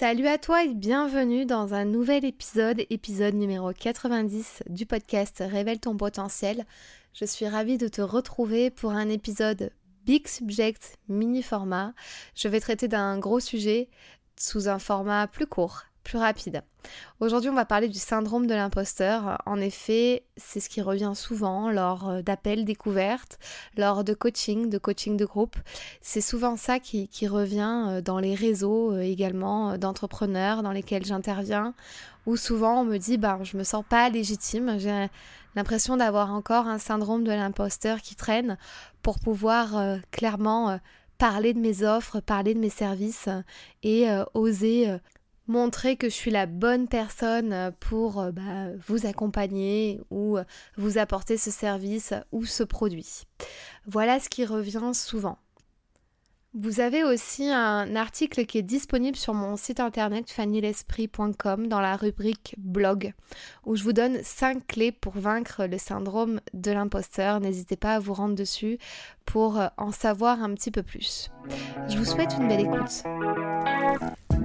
Salut 0.00 0.28
à 0.28 0.38
toi 0.38 0.64
et 0.64 0.72
bienvenue 0.72 1.44
dans 1.44 1.74
un 1.74 1.84
nouvel 1.84 2.24
épisode, 2.24 2.86
épisode 2.88 3.34
numéro 3.34 3.70
90 3.74 4.62
du 4.70 4.86
podcast 4.86 5.44
Révèle 5.46 5.78
ton 5.78 5.94
potentiel. 5.94 6.64
Je 7.12 7.26
suis 7.26 7.46
ravie 7.46 7.76
de 7.76 7.86
te 7.86 8.00
retrouver 8.00 8.70
pour 8.70 8.92
un 8.92 9.10
épisode 9.10 9.72
Big 10.06 10.26
Subject 10.26 10.96
mini 11.08 11.42
format. 11.42 11.92
Je 12.34 12.48
vais 12.48 12.60
traiter 12.60 12.88
d'un 12.88 13.18
gros 13.18 13.40
sujet 13.40 13.90
sous 14.38 14.68
un 14.68 14.78
format 14.78 15.26
plus 15.26 15.46
court 15.46 15.82
plus 16.02 16.18
rapide. 16.18 16.62
Aujourd'hui, 17.20 17.50
on 17.50 17.54
va 17.54 17.66
parler 17.66 17.88
du 17.88 17.98
syndrome 17.98 18.46
de 18.46 18.54
l'imposteur. 18.54 19.40
En 19.44 19.60
effet, 19.60 20.24
c'est 20.36 20.60
ce 20.60 20.68
qui 20.68 20.80
revient 20.80 21.12
souvent 21.14 21.70
lors 21.70 22.08
euh, 22.08 22.22
d'appels 22.22 22.64
découvertes, 22.64 23.38
lors 23.76 24.04
de 24.04 24.14
coaching, 24.14 24.70
de 24.70 24.78
coaching 24.78 25.16
de 25.16 25.24
groupe. 25.24 25.56
C'est 26.00 26.22
souvent 26.22 26.56
ça 26.56 26.80
qui, 26.80 27.08
revient 27.28 27.84
euh, 27.88 28.00
dans 28.00 28.18
les 28.18 28.34
réseaux 28.34 28.92
euh, 28.92 29.00
également 29.00 29.76
d'entrepreneurs 29.76 30.62
dans 30.62 30.72
lesquels 30.72 31.04
j'interviens, 31.04 31.74
où 32.26 32.36
souvent 32.36 32.80
on 32.80 32.84
me 32.84 32.96
dit, 32.96 33.18
bah, 33.18 33.38
je 33.42 33.56
me 33.56 33.64
sens 33.64 33.84
pas 33.88 34.08
légitime, 34.08 34.78
j'ai 34.78 35.08
l'impression 35.54 35.96
d'avoir 35.96 36.32
encore 36.32 36.66
un 36.66 36.78
syndrome 36.78 37.24
de 37.24 37.32
l'imposteur 37.32 38.00
qui 38.00 38.14
traîne 38.14 38.56
pour 39.02 39.18
pouvoir 39.18 39.98
clairement 40.10 40.78
parler 41.18 41.54
de 41.54 41.58
mes 41.58 41.82
offres, 41.82 42.20
parler 42.20 42.54
de 42.54 42.60
mes 42.60 42.70
services 42.70 43.28
et 43.82 44.06
oser 44.34 44.98
montrer 45.50 45.96
que 45.96 46.08
je 46.08 46.14
suis 46.14 46.30
la 46.30 46.46
bonne 46.46 46.88
personne 46.88 47.52
euh, 47.52 47.70
pour 47.78 48.20
euh, 48.20 48.32
bah, 48.32 48.68
vous 48.86 49.06
accompagner 49.06 50.00
ou 50.10 50.38
euh, 50.38 50.44
vous 50.76 50.96
apporter 50.96 51.36
ce 51.36 51.50
service 51.50 52.14
ou 52.32 52.44
ce 52.46 52.62
produit. 52.62 53.24
Voilà 53.86 54.20
ce 54.20 54.28
qui 54.28 54.46
revient 54.46 54.92
souvent. 54.94 55.38
Vous 56.52 56.80
avez 56.80 57.04
aussi 57.04 57.48
un 57.48 57.94
article 57.94 58.44
qui 58.44 58.58
est 58.58 58.62
disponible 58.62 59.16
sur 59.16 59.34
mon 59.34 59.56
site 59.56 59.78
internet 59.78 60.28
fannylesprit.com 60.30 61.68
dans 61.68 61.80
la 61.80 61.94
rubrique 61.94 62.56
blog 62.58 63.12
où 63.64 63.76
je 63.76 63.84
vous 63.84 63.92
donne 63.92 64.18
5 64.20 64.66
clés 64.66 64.90
pour 64.90 65.16
vaincre 65.16 65.66
le 65.66 65.78
syndrome 65.78 66.40
de 66.52 66.72
l'imposteur. 66.72 67.38
N'hésitez 67.38 67.76
pas 67.76 67.94
à 67.94 68.00
vous 68.00 68.14
rendre 68.14 68.34
dessus 68.34 68.78
pour 69.26 69.60
en 69.76 69.92
savoir 69.92 70.42
un 70.42 70.52
petit 70.54 70.72
peu 70.72 70.82
plus. 70.82 71.30
Je 71.88 71.96
vous 71.96 72.04
souhaite 72.04 72.34
une 72.36 72.48
belle 72.48 72.62
écoute. 72.62 73.04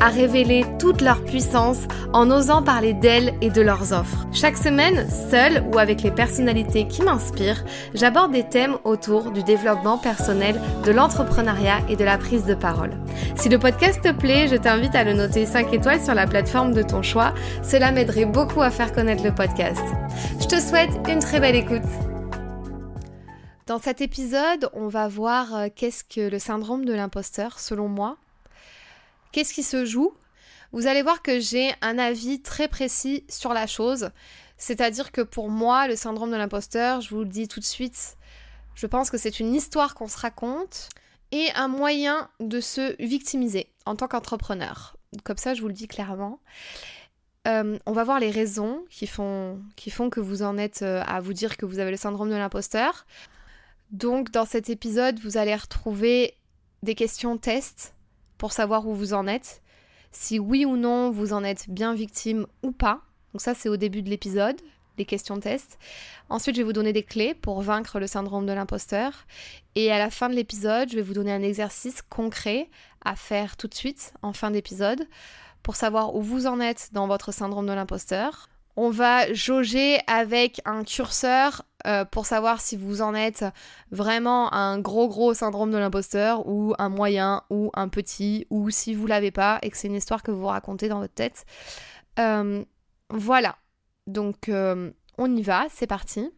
à 0.00 0.08
révéler 0.08 0.64
toute 0.78 1.00
leur 1.00 1.22
puissance 1.24 1.78
en 2.12 2.30
osant 2.30 2.62
parler 2.62 2.92
d'elles 2.94 3.34
et 3.40 3.50
de 3.50 3.60
leurs 3.60 3.92
offres. 3.92 4.26
Chaque 4.32 4.56
semaine, 4.56 5.06
seule 5.30 5.64
ou 5.72 5.78
avec 5.78 6.02
les 6.02 6.10
personnalités 6.10 6.86
qui 6.86 7.02
m'inspirent, 7.02 7.64
j'aborde 7.94 8.32
des 8.32 8.48
thèmes 8.48 8.76
autour 8.84 9.30
du 9.30 9.42
développement 9.42 9.98
personnel, 9.98 10.60
de 10.84 10.92
l'entrepreneuriat 10.92 11.80
et 11.88 11.96
de 11.96 12.04
la 12.04 12.18
prise 12.18 12.44
de 12.44 12.54
parole. 12.54 12.92
Si 13.36 13.48
le 13.48 13.58
podcast 13.58 14.00
te 14.02 14.12
plaît, 14.12 14.48
je 14.48 14.56
t'invite 14.56 14.94
à 14.94 15.04
le 15.04 15.14
noter 15.14 15.46
5 15.46 15.72
étoiles 15.72 16.02
sur 16.02 16.14
la 16.14 16.26
plateforme 16.26 16.72
de 16.72 16.82
ton 16.82 17.02
choix. 17.02 17.34
Cela 17.62 17.92
m'aiderait 17.92 18.26
beaucoup 18.26 18.62
à 18.62 18.70
faire 18.70 18.92
connaître 18.92 19.24
le 19.24 19.34
podcast. 19.34 19.82
Je 20.40 20.46
te 20.46 20.60
souhaite 20.60 20.90
une 21.08 21.18
très 21.18 21.40
belle 21.40 21.56
écoute. 21.56 21.82
Dans 23.66 23.78
cet 23.78 24.02
épisode, 24.02 24.68
on 24.74 24.88
va 24.88 25.08
voir 25.08 25.54
euh, 25.54 25.68
qu'est-ce 25.74 26.04
que 26.04 26.28
le 26.28 26.38
syndrome 26.38 26.84
de 26.84 26.92
l'imposteur 26.92 27.58
selon 27.58 27.88
moi. 27.88 28.18
Qu'est-ce 29.34 29.52
qui 29.52 29.64
se 29.64 29.84
joue? 29.84 30.14
Vous 30.70 30.86
allez 30.86 31.02
voir 31.02 31.20
que 31.20 31.40
j'ai 31.40 31.72
un 31.80 31.98
avis 31.98 32.40
très 32.40 32.68
précis 32.68 33.24
sur 33.28 33.52
la 33.52 33.66
chose. 33.66 34.10
C'est-à-dire 34.58 35.10
que 35.10 35.22
pour 35.22 35.48
moi, 35.48 35.88
le 35.88 35.96
syndrome 35.96 36.30
de 36.30 36.36
l'imposteur, 36.36 37.00
je 37.00 37.12
vous 37.12 37.22
le 37.22 37.28
dis 37.28 37.48
tout 37.48 37.58
de 37.58 37.64
suite, 37.64 38.16
je 38.76 38.86
pense 38.86 39.10
que 39.10 39.18
c'est 39.18 39.40
une 39.40 39.52
histoire 39.52 39.96
qu'on 39.96 40.06
se 40.06 40.18
raconte 40.18 40.88
et 41.32 41.48
un 41.56 41.66
moyen 41.66 42.30
de 42.38 42.60
se 42.60 42.94
victimiser 43.02 43.72
en 43.86 43.96
tant 43.96 44.06
qu'entrepreneur. 44.06 44.96
Comme 45.24 45.36
ça, 45.36 45.52
je 45.52 45.62
vous 45.62 45.68
le 45.68 45.74
dis 45.74 45.88
clairement. 45.88 46.38
Euh, 47.48 47.76
on 47.86 47.92
va 47.92 48.04
voir 48.04 48.20
les 48.20 48.30
raisons 48.30 48.84
qui 48.88 49.08
font, 49.08 49.60
qui 49.74 49.90
font 49.90 50.10
que 50.10 50.20
vous 50.20 50.44
en 50.44 50.58
êtes 50.58 50.82
euh, 50.82 51.02
à 51.08 51.18
vous 51.18 51.32
dire 51.32 51.56
que 51.56 51.66
vous 51.66 51.80
avez 51.80 51.90
le 51.90 51.96
syndrome 51.96 52.30
de 52.30 52.36
l'imposteur. 52.36 53.04
Donc 53.90 54.30
dans 54.30 54.46
cet 54.46 54.70
épisode, 54.70 55.18
vous 55.18 55.38
allez 55.38 55.56
retrouver 55.56 56.36
des 56.84 56.94
questions 56.94 57.36
tests 57.36 57.93
pour 58.38 58.52
savoir 58.52 58.86
où 58.86 58.94
vous 58.94 59.14
en 59.14 59.26
êtes, 59.26 59.62
si 60.12 60.38
oui 60.38 60.64
ou 60.64 60.76
non 60.76 61.10
vous 61.10 61.32
en 61.32 61.44
êtes 61.44 61.68
bien 61.68 61.94
victime 61.94 62.46
ou 62.62 62.72
pas. 62.72 63.00
Donc 63.32 63.40
ça 63.40 63.54
c'est 63.54 63.68
au 63.68 63.76
début 63.76 64.02
de 64.02 64.10
l'épisode, 64.10 64.60
les 64.98 65.04
questions 65.04 65.40
tests. 65.40 65.78
Ensuite, 66.28 66.56
je 66.56 66.60
vais 66.60 66.66
vous 66.66 66.72
donner 66.72 66.92
des 66.92 67.02
clés 67.02 67.34
pour 67.34 67.60
vaincre 67.62 67.98
le 67.98 68.06
syndrome 68.06 68.46
de 68.46 68.52
l'imposteur. 68.52 69.26
Et 69.74 69.90
à 69.90 69.98
la 69.98 70.10
fin 70.10 70.28
de 70.28 70.34
l'épisode, 70.34 70.88
je 70.88 70.96
vais 70.96 71.02
vous 71.02 71.14
donner 71.14 71.32
un 71.32 71.42
exercice 71.42 72.02
concret 72.02 72.70
à 73.04 73.16
faire 73.16 73.56
tout 73.56 73.68
de 73.68 73.74
suite 73.74 74.14
en 74.22 74.32
fin 74.32 74.50
d'épisode 74.50 75.06
pour 75.62 75.76
savoir 75.76 76.14
où 76.14 76.22
vous 76.22 76.46
en 76.46 76.60
êtes 76.60 76.90
dans 76.92 77.06
votre 77.06 77.32
syndrome 77.32 77.66
de 77.66 77.72
l'imposteur. 77.72 78.48
On 78.76 78.90
va 78.90 79.32
jauger 79.32 79.98
avec 80.06 80.60
un 80.64 80.84
curseur 80.84 81.62
euh, 81.86 82.04
pour 82.04 82.24
savoir 82.24 82.60
si 82.60 82.76
vous 82.76 83.02
en 83.02 83.14
êtes 83.14 83.44
vraiment 83.90 84.52
un 84.54 84.78
gros 84.78 85.08
gros 85.08 85.34
syndrome 85.34 85.70
de 85.70 85.76
l'imposteur 85.76 86.46
ou 86.46 86.74
un 86.78 86.88
moyen 86.88 87.42
ou 87.50 87.70
un 87.74 87.88
petit 87.88 88.46
ou 88.50 88.70
si 88.70 88.94
vous 88.94 89.06
l'avez 89.06 89.30
pas 89.30 89.58
et 89.62 89.70
que 89.70 89.76
c'est 89.76 89.88
une 89.88 89.94
histoire 89.94 90.22
que 90.22 90.30
vous 90.30 90.46
racontez 90.46 90.88
dans 90.88 91.00
votre 91.00 91.14
tête. 91.14 91.44
Euh, 92.18 92.64
voilà. 93.10 93.56
Donc 94.06 94.48
euh, 94.48 94.90
on 95.18 95.34
y 95.34 95.42
va, 95.42 95.66
c'est 95.70 95.86
parti. 95.86 96.30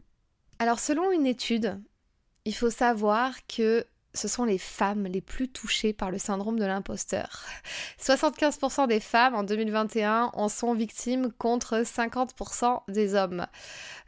Alors 0.59 0.79
selon 0.79 1.11
une 1.11 1.25
étude, 1.25 1.79
il 2.45 2.53
faut 2.53 2.69
savoir 2.69 3.33
que 3.47 3.85
ce 4.17 4.27
sont 4.27 4.43
les 4.43 4.57
femmes 4.57 5.05
les 5.05 5.21
plus 5.21 5.47
touchées 5.47 5.93
par 5.93 6.11
le 6.11 6.17
syndrome 6.17 6.59
de 6.59 6.65
l'imposteur. 6.65 7.45
75% 8.01 8.87
des 8.87 8.99
femmes 8.99 9.35
en 9.35 9.43
2021 9.43 10.31
en 10.33 10.49
sont 10.49 10.73
victimes 10.73 11.31
contre 11.37 11.83
50% 11.83 12.81
des 12.89 13.15
hommes. 13.15 13.45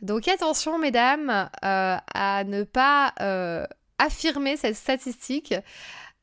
Donc 0.02 0.28
attention 0.28 0.78
mesdames 0.78 1.50
euh, 1.64 1.98
à 2.14 2.44
ne 2.44 2.64
pas 2.64 3.14
euh, 3.22 3.66
affirmer 3.98 4.58
cette 4.58 4.76
statistique. 4.76 5.54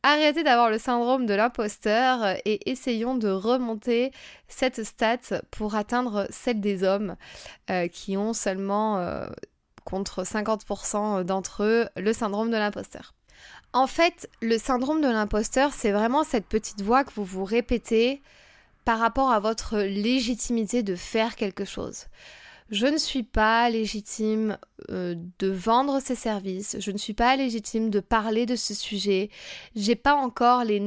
Arrêtez 0.03 0.45
d'avoir 0.45 0.71
le 0.71 0.79
syndrome 0.79 1.27
de 1.27 1.35
l'imposteur 1.35 2.37
et 2.45 2.71
essayons 2.71 3.17
de 3.17 3.29
remonter 3.29 4.13
cette 4.47 4.85
stat 4.85 5.41
pour 5.51 5.75
atteindre 5.75 6.29
celle 6.31 6.61
des 6.61 6.85
hommes 6.85 7.17
euh, 7.71 7.89
qui 7.89 8.17
ont 8.17 8.33
seulement 8.33 9.27
contre 9.85 10.23
50% 10.23 11.25
d'entre 11.25 11.65
eux 11.65 11.89
le 11.97 12.13
syndrome 12.13 12.51
de 12.51 12.57
l'imposteur. 12.57 13.16
En 13.77 13.87
fait, 13.87 14.31
le 14.41 14.57
syndrome 14.57 15.03
de 15.03 15.07
l'imposteur, 15.07 15.75
c'est 15.75 15.91
vraiment 15.91 16.25
cette 16.25 16.47
petite 16.47 16.81
voix 16.81 17.05
que 17.05 17.13
vous 17.13 17.27
vous 17.27 17.45
répétez 17.45 18.23
par 18.87 18.99
rapport 18.99 19.31
à 19.31 19.39
votre 19.39 19.81
légitimité 19.81 20.83
de 20.83 20.97
faire 20.97 21.37
quelque 21.37 21.67
chose. 21.67 22.07
Je 22.71 22.87
ne 22.87 22.97
suis 22.97 23.23
pas 23.23 23.71
légitime 23.71 24.59
euh, 24.91 25.15
de 25.39 25.49
vendre 25.49 26.01
ces 26.01 26.17
services, 26.17 26.77
je 26.81 26.91
ne 26.91 26.99
suis 26.99 27.15
pas 27.15 27.37
légitime 27.37 27.91
de 27.91 28.01
parler 28.01 28.45
de 28.45 28.57
ce 28.57 28.75
sujet, 28.75 29.31
j'ai 29.77 29.95
pas 29.95 30.17
encore 30.17 30.65
les, 30.65 30.81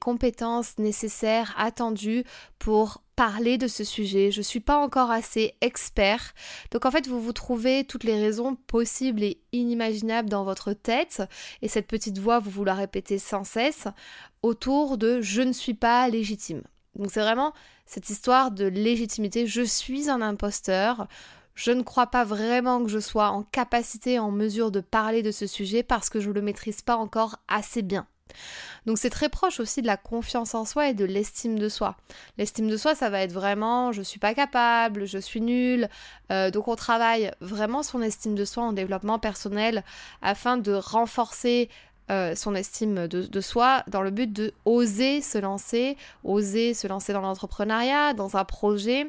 compétences 0.00 0.78
nécessaires 0.78 1.54
attendues 1.58 2.24
pour 2.58 3.02
parler 3.16 3.58
de 3.58 3.68
ce 3.68 3.84
sujet, 3.84 4.30
je 4.30 4.40
suis 4.40 4.60
pas 4.60 4.78
encore 4.78 5.10
assez 5.10 5.52
expert. 5.60 6.32
Donc 6.70 6.86
en 6.86 6.90
fait, 6.90 7.06
vous 7.06 7.20
vous 7.20 7.34
trouvez 7.34 7.84
toutes 7.84 8.04
les 8.04 8.18
raisons 8.18 8.54
possibles 8.54 9.22
et 9.22 9.42
inimaginables 9.52 10.30
dans 10.30 10.44
votre 10.44 10.72
tête 10.72 11.22
et 11.60 11.68
cette 11.68 11.86
petite 11.86 12.16
voix, 12.16 12.38
vous 12.38 12.50
vous 12.50 12.64
la 12.64 12.74
répétez 12.74 13.18
sans 13.18 13.44
cesse 13.44 13.88
autour 14.42 14.96
de 14.96 15.20
je 15.20 15.42
ne 15.42 15.52
suis 15.52 15.74
pas 15.74 16.08
légitime. 16.08 16.62
Donc 16.96 17.10
c'est 17.12 17.20
vraiment 17.20 17.52
cette 17.90 18.08
histoire 18.08 18.52
de 18.52 18.66
légitimité, 18.66 19.48
je 19.48 19.62
suis 19.62 20.08
un 20.10 20.22
imposteur. 20.22 21.08
Je 21.56 21.72
ne 21.72 21.82
crois 21.82 22.06
pas 22.06 22.22
vraiment 22.22 22.84
que 22.84 22.88
je 22.88 23.00
sois 23.00 23.30
en 23.30 23.42
capacité, 23.42 24.20
en 24.20 24.30
mesure 24.30 24.70
de 24.70 24.78
parler 24.78 25.24
de 25.24 25.32
ce 25.32 25.48
sujet 25.48 25.82
parce 25.82 26.08
que 26.08 26.20
je 26.20 26.28
ne 26.28 26.34
le 26.34 26.40
maîtrise 26.40 26.82
pas 26.82 26.94
encore 26.94 27.40
assez 27.48 27.82
bien. 27.82 28.06
Donc 28.86 28.96
c'est 28.98 29.10
très 29.10 29.28
proche 29.28 29.58
aussi 29.58 29.82
de 29.82 29.88
la 29.88 29.96
confiance 29.96 30.54
en 30.54 30.64
soi 30.64 30.90
et 30.90 30.94
de 30.94 31.04
l'estime 31.04 31.58
de 31.58 31.68
soi. 31.68 31.96
L'estime 32.38 32.68
de 32.68 32.76
soi, 32.76 32.94
ça 32.94 33.10
va 33.10 33.22
être 33.22 33.32
vraiment 33.32 33.90
je 33.90 34.02
suis 34.02 34.20
pas 34.20 34.34
capable, 34.34 35.04
je 35.04 35.18
suis 35.18 35.40
nulle. 35.40 35.88
Euh, 36.30 36.52
donc 36.52 36.68
on 36.68 36.76
travaille 36.76 37.32
vraiment 37.40 37.82
son 37.82 38.02
estime 38.02 38.36
de 38.36 38.44
soi 38.44 38.62
en 38.62 38.72
développement 38.72 39.18
personnel 39.18 39.82
afin 40.22 40.58
de 40.58 40.72
renforcer 40.72 41.68
euh, 42.10 42.34
son 42.34 42.54
estime 42.54 43.06
de, 43.06 43.40
soi 43.40 43.84
dans 43.86 44.02
le 44.02 44.10
but 44.10 44.32
de 44.32 44.52
oser 44.64 45.20
se 45.20 45.38
lancer, 45.38 45.96
oser 46.24 46.74
se 46.74 46.88
lancer 46.88 47.12
dans 47.12 47.20
l'entrepreneuriat, 47.20 48.14
dans 48.14 48.36
un 48.36 48.44
projet. 48.44 49.06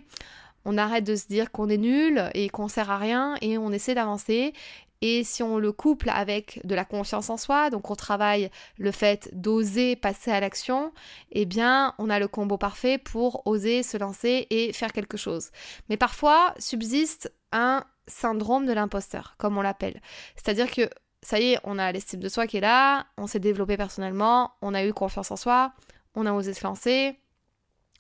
On 0.66 0.78
arrête 0.78 1.04
de 1.04 1.16
se 1.16 1.26
dire 1.28 1.52
qu'on 1.52 1.70
est 1.70 1.78
nul 1.78 2.30
et 2.36 2.50
qu'on 2.50 2.68
sert 2.68 2.92
à 2.92 2.98
rien 2.98 3.36
et 3.42 3.58
on 3.58 3.72
essaie 3.72 3.96
d'avancer. 3.96 4.54
Et 5.02 5.24
si 5.24 5.42
on 5.42 5.58
le 5.58 5.72
couple 5.72 6.12
avec 6.12 6.62
de 6.64 6.76
la 6.76 6.86
confiance 6.86 7.32
en 7.32 7.38
soi, 7.38 7.72
donc 7.72 7.90
on 7.90 7.96
travaille 7.96 8.52
le 8.78 8.92
fait 8.92 9.30
d'oser 9.34 9.96
passer 9.96 10.30
à 10.30 10.40
l'action, 10.40 10.94
eh 11.32 11.46
bien 11.46 11.96
on 11.98 12.08
a 12.12 12.20
le 12.20 12.28
combo 12.28 12.58
parfait 12.58 13.00
pour 13.00 13.42
oser 13.48 13.82
se 13.82 13.98
lancer 13.98 14.46
et 14.52 14.74
faire 14.74 14.94
quelque 14.94 15.18
chose. 15.18 15.50
Mais 15.90 15.98
parfois 15.98 16.54
subsiste 16.60 17.34
un 17.52 17.84
syndrome 18.06 18.68
de 18.68 18.74
l'imposteur, 18.74 19.34
comme 19.40 19.58
on 19.58 19.62
l'appelle. 19.62 20.02
C'est-à-dire 20.36 20.70
que 20.70 20.88
ça 21.24 21.40
y 21.40 21.54
est, 21.54 21.60
on 21.64 21.78
a 21.78 21.92
l'estime 21.92 22.20
de 22.20 22.30
soi 22.30 22.48
qui 22.48 22.58
est 22.58 22.62
là, 22.62 23.06
on 23.18 23.28
s'est 23.28 23.40
développé 23.40 23.78
personnellement, 23.78 24.54
on 24.62 24.74
a 24.74 24.84
eu 24.86 24.94
confiance 24.94 25.32
en 25.32 25.36
soi, 25.36 25.74
on 26.16 26.26
a 26.26 26.34
osé 26.34 26.54
se 26.54 26.64
lancer, 26.64 27.20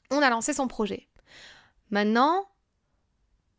on 0.09 0.21
a 0.21 0.29
lancé 0.29 0.53
son 0.53 0.68
projet. 0.68 1.07
Maintenant, 1.91 2.45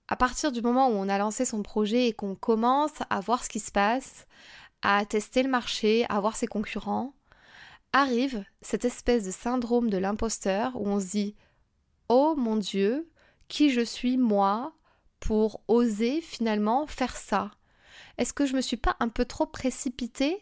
à 0.08 0.16
partir 0.16 0.52
du 0.52 0.62
moment 0.62 0.88
où 0.88 0.92
on 0.92 1.08
a 1.08 1.18
lancé 1.18 1.44
son 1.44 1.62
projet 1.62 2.08
et 2.08 2.12
qu'on 2.12 2.34
commence 2.34 3.02
à 3.08 3.20
voir 3.20 3.44
ce 3.44 3.48
qui 3.48 3.60
se 3.60 3.70
passe, 3.70 4.26
à 4.82 5.04
tester 5.06 5.42
le 5.42 5.48
marché, 5.48 6.04
à 6.08 6.20
voir 6.20 6.36
ses 6.36 6.46
concurrents, 6.46 7.14
arrive 7.92 8.44
cette 8.60 8.84
espèce 8.84 9.24
de 9.24 9.30
syndrome 9.30 9.90
de 9.90 9.98
l'imposteur 9.98 10.72
où 10.74 10.88
on 10.88 11.00
se 11.00 11.06
dit 11.06 11.36
Oh 12.08 12.34
mon 12.36 12.56
Dieu, 12.56 13.10
qui 13.48 13.70
je 13.70 13.80
suis 13.80 14.16
moi 14.16 14.74
pour 15.20 15.62
oser 15.68 16.20
finalement 16.20 16.86
faire 16.86 17.16
ça? 17.16 17.52
Est-ce 18.18 18.32
que 18.32 18.46
je 18.46 18.54
me 18.54 18.60
suis 18.60 18.76
pas 18.76 18.96
un 19.00 19.08
peu 19.08 19.24
trop 19.24 19.46
précipitée 19.46 20.40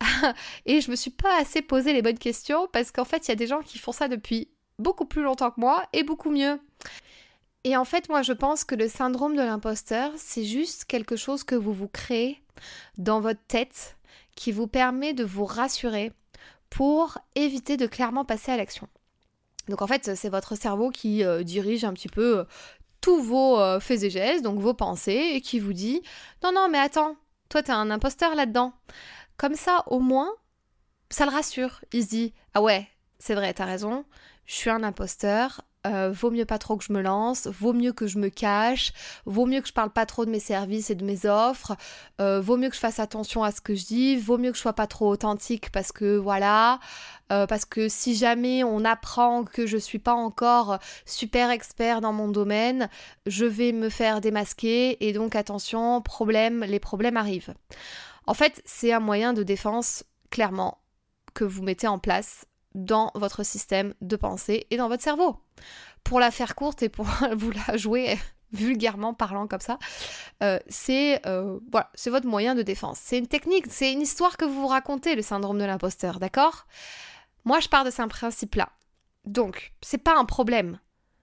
et 0.66 0.80
je 0.80 0.90
me 0.90 0.96
suis 0.96 1.10
pas 1.10 1.40
assez 1.40 1.62
posé 1.62 1.92
les 1.92 2.02
bonnes 2.02 2.18
questions 2.18 2.68
parce 2.72 2.92
qu'en 2.92 3.04
fait, 3.04 3.26
il 3.26 3.30
y 3.30 3.32
a 3.32 3.36
des 3.36 3.46
gens 3.46 3.60
qui 3.60 3.78
font 3.78 3.92
ça 3.92 4.08
depuis 4.08 4.48
beaucoup 4.78 5.06
plus 5.06 5.22
longtemps 5.22 5.50
que 5.50 5.60
moi 5.60 5.84
et 5.92 6.04
beaucoup 6.04 6.30
mieux. 6.30 6.60
Et 7.64 7.76
en 7.76 7.84
fait, 7.84 8.08
moi, 8.08 8.22
je 8.22 8.32
pense 8.32 8.64
que 8.64 8.74
le 8.74 8.88
syndrome 8.88 9.36
de 9.36 9.42
l'imposteur, 9.42 10.12
c'est 10.16 10.44
juste 10.44 10.84
quelque 10.84 11.16
chose 11.16 11.42
que 11.44 11.56
vous 11.56 11.72
vous 11.72 11.88
créez 11.88 12.40
dans 12.96 13.20
votre 13.20 13.44
tête 13.48 13.96
qui 14.36 14.52
vous 14.52 14.68
permet 14.68 15.14
de 15.14 15.24
vous 15.24 15.44
rassurer 15.44 16.12
pour 16.70 17.18
éviter 17.34 17.76
de 17.76 17.86
clairement 17.86 18.24
passer 18.24 18.52
à 18.52 18.56
l'action. 18.56 18.88
Donc 19.68 19.82
en 19.82 19.86
fait, 19.86 20.14
c'est 20.16 20.28
votre 20.28 20.56
cerveau 20.56 20.90
qui 20.90 21.24
euh, 21.24 21.42
dirige 21.42 21.84
un 21.84 21.92
petit 21.92 22.08
peu 22.08 22.46
vos 23.16 23.58
euh, 23.58 23.80
faits 23.80 24.02
et 24.02 24.10
gestes, 24.10 24.44
donc 24.44 24.58
vos 24.58 24.74
pensées, 24.74 25.32
et 25.34 25.40
qui 25.40 25.58
vous 25.58 25.72
dit 25.72 26.02
Non, 26.42 26.52
non, 26.52 26.68
mais 26.70 26.78
attends, 26.78 27.16
toi 27.48 27.62
t'es 27.62 27.72
un 27.72 27.90
imposteur 27.90 28.34
là-dedans. 28.34 28.72
Comme 29.36 29.54
ça, 29.54 29.84
au 29.86 30.00
moins, 30.00 30.30
ça 31.10 31.24
le 31.24 31.32
rassure. 31.32 31.80
Il 31.92 32.04
se 32.04 32.08
dit 32.08 32.34
Ah 32.54 32.62
ouais, 32.62 32.86
c'est 33.18 33.34
vrai, 33.34 33.54
t'as 33.54 33.64
raison, 33.64 34.04
je 34.46 34.54
suis 34.54 34.70
un 34.70 34.82
imposteur, 34.82 35.62
euh, 35.88 36.10
vaut 36.12 36.30
mieux 36.30 36.44
pas 36.44 36.58
trop 36.58 36.76
que 36.76 36.84
je 36.84 36.92
me 36.92 37.00
lance, 37.00 37.46
vaut 37.46 37.72
mieux 37.72 37.92
que 37.92 38.06
je 38.06 38.18
me 38.18 38.28
cache, 38.28 38.92
vaut 39.24 39.46
mieux 39.46 39.60
que 39.60 39.68
je 39.68 39.72
parle 39.72 39.90
pas 39.90 40.06
trop 40.06 40.24
de 40.24 40.30
mes 40.30 40.40
services 40.40 40.90
et 40.90 40.94
de 40.94 41.04
mes 41.04 41.26
offres, 41.26 41.76
euh, 42.20 42.40
vaut 42.40 42.56
mieux 42.56 42.68
que 42.68 42.74
je 42.74 42.80
fasse 42.80 42.98
attention 42.98 43.42
à 43.42 43.50
ce 43.50 43.60
que 43.60 43.74
je 43.74 43.86
dis, 43.86 44.16
vaut 44.16 44.38
mieux 44.38 44.50
que 44.50 44.56
je 44.56 44.62
sois 44.62 44.74
pas 44.74 44.86
trop 44.86 45.08
authentique 45.08 45.70
parce 45.70 45.92
que 45.92 46.16
voilà, 46.16 46.78
euh, 47.32 47.46
parce 47.46 47.64
que 47.64 47.88
si 47.88 48.14
jamais 48.14 48.62
on 48.64 48.84
apprend 48.84 49.44
que 49.44 49.66
je 49.66 49.76
suis 49.76 49.98
pas 49.98 50.14
encore 50.14 50.78
super 51.06 51.50
expert 51.50 52.00
dans 52.00 52.12
mon 52.12 52.28
domaine, 52.28 52.88
je 53.26 53.46
vais 53.46 53.72
me 53.72 53.88
faire 53.88 54.20
démasquer 54.20 55.06
et 55.06 55.12
donc 55.12 55.34
attention, 55.36 56.02
problème, 56.02 56.64
les 56.64 56.80
problèmes 56.80 57.16
arrivent. 57.16 57.54
En 58.26 58.34
fait, 58.34 58.60
c'est 58.66 58.92
un 58.92 59.00
moyen 59.00 59.32
de 59.32 59.42
défense 59.42 60.04
clairement 60.30 60.78
que 61.34 61.44
vous 61.44 61.62
mettez 61.62 61.86
en 61.86 61.98
place 61.98 62.44
dans 62.74 63.10
votre 63.14 63.42
système 63.42 63.94
de 64.00 64.16
pensée 64.16 64.66
et 64.70 64.76
dans 64.76 64.88
votre 64.88 65.02
cerveau. 65.02 65.36
Pour 66.04 66.20
la 66.20 66.30
faire 66.30 66.54
courte 66.54 66.82
et 66.82 66.88
pour 66.88 67.06
vous 67.36 67.50
la 67.50 67.76
jouer 67.76 68.18
vulgairement 68.52 69.12
parlant 69.12 69.46
comme 69.46 69.60
ça, 69.60 69.78
euh, 70.42 70.58
c'est 70.68 71.26
euh, 71.26 71.58
voilà, 71.70 71.90
c'est 71.94 72.10
votre 72.10 72.26
moyen 72.26 72.54
de 72.54 72.62
défense. 72.62 72.98
C'est 73.02 73.18
une 73.18 73.26
technique, 73.26 73.66
c'est 73.68 73.92
une 73.92 74.00
histoire 74.00 74.36
que 74.36 74.44
vous 74.44 74.62
vous 74.62 74.68
racontez, 74.68 75.14
le 75.14 75.22
syndrome 75.22 75.58
de 75.58 75.64
l'imposteur, 75.64 76.18
d'accord? 76.18 76.66
Moi, 77.44 77.60
je 77.60 77.68
pars 77.68 77.84
de 77.84 77.90
ce 77.90 78.02
principe-là. 78.02 78.70
Donc, 79.24 79.72
c'est 79.82 79.98
pas 79.98 80.16
un 80.16 80.24
problème. 80.24 80.78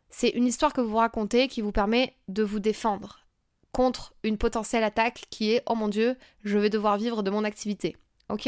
C'est 0.09 0.29
une 0.29 0.45
histoire 0.45 0.73
que 0.73 0.81
vous 0.81 0.97
racontez 0.97 1.47
qui 1.47 1.61
vous 1.61 1.71
permet 1.71 2.15
de 2.27 2.43
vous 2.43 2.59
défendre 2.59 3.25
contre 3.71 4.13
une 4.23 4.37
potentielle 4.37 4.83
attaque 4.83 5.25
qui 5.29 5.51
est 5.51 5.63
oh 5.65 5.75
mon 5.75 5.89
dieu, 5.89 6.17
je 6.43 6.57
vais 6.57 6.69
devoir 6.69 6.97
vivre 6.97 7.23
de 7.23 7.29
mon 7.29 7.43
activité. 7.43 7.97
OK? 8.29 8.47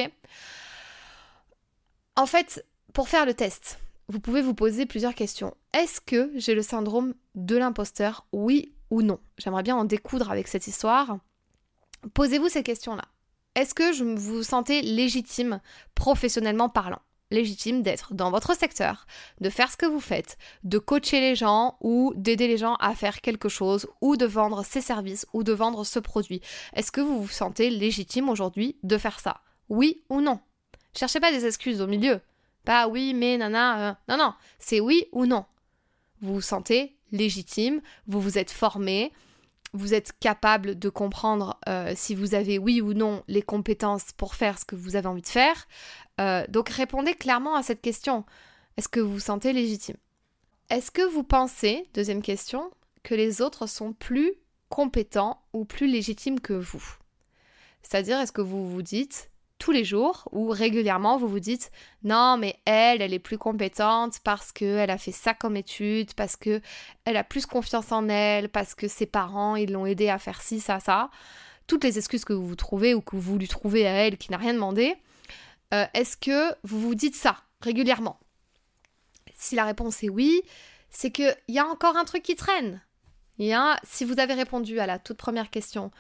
En 2.15 2.25
fait, 2.25 2.65
pour 2.93 3.09
faire 3.09 3.25
le 3.25 3.33
test, 3.33 3.79
vous 4.09 4.19
pouvez 4.19 4.41
vous 4.41 4.53
poser 4.53 4.85
plusieurs 4.85 5.15
questions. 5.15 5.55
Est-ce 5.73 5.99
que 5.99 6.31
j'ai 6.35 6.55
le 6.55 6.61
syndrome 6.61 7.13
de 7.35 7.57
l'imposteur 7.57 8.25
Oui 8.31 8.73
ou 8.89 9.01
non? 9.01 9.19
J'aimerais 9.37 9.63
bien 9.63 9.75
en 9.75 9.83
découdre 9.83 10.31
avec 10.31 10.47
cette 10.47 10.67
histoire. 10.67 11.17
Posez-vous 12.13 12.47
ces 12.47 12.63
questions-là. 12.63 13.03
Est-ce 13.55 13.73
que 13.73 13.91
je 13.91 14.03
vous 14.03 14.43
sentez 14.43 14.81
légitime 14.81 15.59
professionnellement 15.93 16.69
parlant? 16.69 17.01
Légitime 17.31 17.81
d'être 17.81 18.13
dans 18.13 18.31
votre 18.31 18.55
secteur, 18.55 19.05
de 19.41 19.49
faire 19.49 19.69
ce 19.69 19.75
que 19.75 19.85
vous 19.85 19.99
faites, 19.99 20.37
de 20.63 20.77
coacher 20.77 21.19
les 21.19 21.35
gens 21.35 21.75
ou 21.81 22.13
d'aider 22.15 22.47
les 22.47 22.57
gens 22.57 22.75
à 22.75 22.95
faire 22.95 23.19
quelque 23.19 23.49
chose 23.49 23.87
ou 23.99 24.15
de 24.15 24.25
vendre 24.25 24.63
ces 24.63 24.79
services 24.79 25.25
ou 25.33 25.43
de 25.43 25.51
vendre 25.51 25.83
ce 25.83 25.99
produit? 25.99 26.39
Est-ce 26.73 26.93
que 26.93 27.01
vous 27.01 27.21
vous 27.21 27.27
sentez 27.27 27.69
légitime 27.69 28.29
aujourd'hui 28.29 28.77
de 28.83 28.97
faire 28.97 29.19
ça? 29.19 29.41
Oui 29.67 30.03
ou 30.09 30.21
non? 30.21 30.39
Cherchez 30.95 31.19
pas 31.19 31.33
des 31.33 31.45
excuses 31.45 31.81
au 31.81 31.87
milieu. 31.87 32.21
Pas 32.67 32.89
oui, 32.89 33.13
mais 33.13 33.37
nana. 33.37 33.91
Euh, 33.91 33.93
non, 34.09 34.17
non, 34.17 34.33
c'est 34.59 34.81
oui 34.81 35.05
ou 35.13 35.25
non. 35.25 35.45
Vous 36.19 36.33
vous 36.33 36.41
sentez 36.41 36.97
légitime, 37.13 37.79
vous 38.07 38.19
vous 38.19 38.37
êtes 38.37 38.51
formé, 38.51 39.13
vous 39.71 39.93
êtes 39.93 40.11
capable 40.19 40.77
de 40.77 40.89
comprendre 40.89 41.57
euh, 41.69 41.93
si 41.95 42.13
vous 42.13 42.35
avez 42.35 42.59
oui 42.59 42.81
ou 42.81 42.93
non 42.93 43.23
les 43.29 43.41
compétences 43.41 44.11
pour 44.17 44.35
faire 44.35 44.59
ce 44.59 44.65
que 44.65 44.75
vous 44.75 44.97
avez 44.97 45.07
envie 45.07 45.21
de 45.21 45.27
faire. 45.27 45.65
Euh, 46.19 46.45
donc 46.49 46.67
répondez 46.67 47.13
clairement 47.13 47.55
à 47.55 47.63
cette 47.63 47.81
question. 47.81 48.25
Est-ce 48.75 48.89
que 48.89 48.99
vous 48.99 49.13
vous 49.13 49.19
sentez 49.21 49.53
légitime? 49.53 49.95
Est-ce 50.69 50.91
que 50.91 51.03
vous 51.03 51.23
pensez, 51.23 51.87
deuxième 51.93 52.21
question, 52.21 52.69
que 53.01 53.15
les 53.15 53.41
autres 53.41 53.67
sont 53.67 53.93
plus 53.93 54.33
compétents 54.67 55.41
ou 55.53 55.63
plus 55.63 55.87
légitimes 55.87 56.41
que 56.41 56.51
vous? 56.51 56.83
C'est-à-dire, 57.81 58.19
est-ce 58.19 58.33
que 58.33 58.41
vous 58.41 58.69
vous 58.69 58.81
dites, 58.81 59.31
tous 59.59 59.71
les 59.71 59.83
jours 59.83 60.27
ou 60.31 60.49
régulièrement 60.49 61.17
vous 61.17 61.27
vous 61.27 61.39
dites 61.39 61.71
non 62.03 62.37
mais 62.37 62.59
elle 62.65 63.01
elle 63.01 63.13
est 63.13 63.19
plus 63.19 63.37
compétente 63.37 64.19
parce 64.23 64.51
qu'elle 64.51 64.89
a 64.89 64.97
fait 64.97 65.11
ça 65.11 65.33
comme 65.33 65.57
étude 65.57 66.13
parce 66.13 66.35
que 66.35 66.61
elle 67.05 67.17
a 67.17 67.23
plus 67.23 67.45
confiance 67.45 67.91
en 67.91 68.07
elle 68.09 68.49
parce 68.49 68.75
que 68.75 68.87
ses 68.87 69.05
parents 69.05 69.55
ils 69.55 69.71
l'ont 69.71 69.85
aidé 69.85 70.09
à 70.09 70.19
faire 70.19 70.41
ci 70.41 70.59
ça 70.59 70.79
ça. 70.79 71.09
Toutes 71.65 71.83
les 71.83 71.97
excuses 71.97 72.23
que 72.23 72.33
vous 72.33 72.45
vous 72.45 72.55
trouvez 72.55 72.93
ou 72.93 73.01
que 73.01 73.15
vous 73.15 73.37
lui 73.37 73.47
trouvez 73.47 73.85
à 73.85 73.91
elle 73.91 74.17
qui 74.17 74.31
n'a 74.31 74.37
rien 74.37 74.53
demandé 74.53 74.95
euh, 75.73 75.85
est-ce 75.93 76.15
que 76.15 76.53
vous 76.63 76.79
vous 76.79 76.95
dites 76.95 77.15
ça 77.15 77.37
régulièrement? 77.61 78.19
Si 79.35 79.55
la 79.55 79.65
réponse 79.65 80.03
est 80.03 80.09
oui 80.09 80.41
c'est 80.89 81.11
qu'il 81.11 81.35
y 81.47 81.59
a 81.59 81.65
encore 81.65 81.97
un 81.97 82.05
truc 82.05 82.23
qui 82.23 82.35
traîne. 82.35 82.81
Il 83.39 83.45
y 83.45 83.53
a 83.53 83.79
si 83.83 84.05
vous 84.05 84.19
avez 84.19 84.33
répondu 84.33 84.79
à 84.79 84.85
la 84.85 84.99
toute 84.99 85.17
première 85.17 85.49
question 85.49 85.91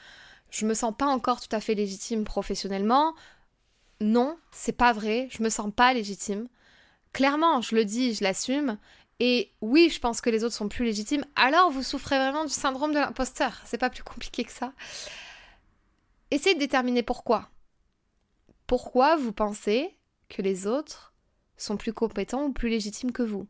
je 0.49 0.65
me 0.65 0.73
sens 0.73 0.93
pas 0.97 1.05
encore 1.05 1.41
tout 1.41 1.53
à 1.55 1.59
fait 1.59 1.75
légitime 1.75 2.23
professionnellement 2.23 3.13
non, 3.99 4.37
c'est 4.51 4.73
pas 4.73 4.93
vrai, 4.93 5.27
je 5.31 5.41
me 5.41 5.49
sens 5.49 5.71
pas 5.75 5.93
légitime. 5.93 6.47
Clairement, 7.13 7.61
je 7.61 7.75
le 7.75 7.85
dis, 7.85 8.13
je 8.13 8.23
l'assume. 8.23 8.77
Et 9.19 9.51
oui, 9.61 9.89
je 9.89 9.99
pense 9.99 10.21
que 10.21 10.29
les 10.29 10.43
autres 10.43 10.55
sont 10.55 10.69
plus 10.69 10.85
légitimes. 10.85 11.25
Alors 11.35 11.71
vous 11.71 11.81
souffrez 11.81 12.17
vraiment 12.17 12.45
du 12.45 12.53
syndrome 12.53 12.93
de 12.93 12.99
l'imposteur. 12.99 13.59
C'est 13.65 13.79
pas 13.79 13.89
plus 13.89 14.03
compliqué 14.03 14.43
que 14.43 14.51
ça. 14.51 14.73
Essayez 16.29 16.53
de 16.53 16.59
déterminer 16.59 17.01
pourquoi. 17.01 17.49
Pourquoi 18.67 19.15
vous 19.15 19.31
pensez 19.31 19.97
que 20.29 20.41
les 20.41 20.67
autres 20.67 21.13
sont 21.55 21.77
plus 21.77 21.93
compétents 21.93 22.43
ou 22.45 22.51
plus 22.51 22.69
légitimes 22.69 23.11
que 23.11 23.23
vous 23.23 23.47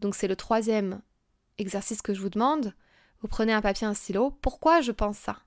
Donc 0.00 0.14
c'est 0.14 0.28
le 0.28 0.36
troisième 0.36 1.00
exercice 1.56 2.02
que 2.02 2.12
je 2.12 2.20
vous 2.20 2.28
demande. 2.28 2.74
Vous 3.22 3.28
prenez 3.28 3.54
un 3.54 3.62
papier, 3.62 3.86
un 3.86 3.94
stylo. 3.94 4.32
Pourquoi 4.42 4.82
je 4.82 4.92
pense 4.92 5.16
ça? 5.16 5.38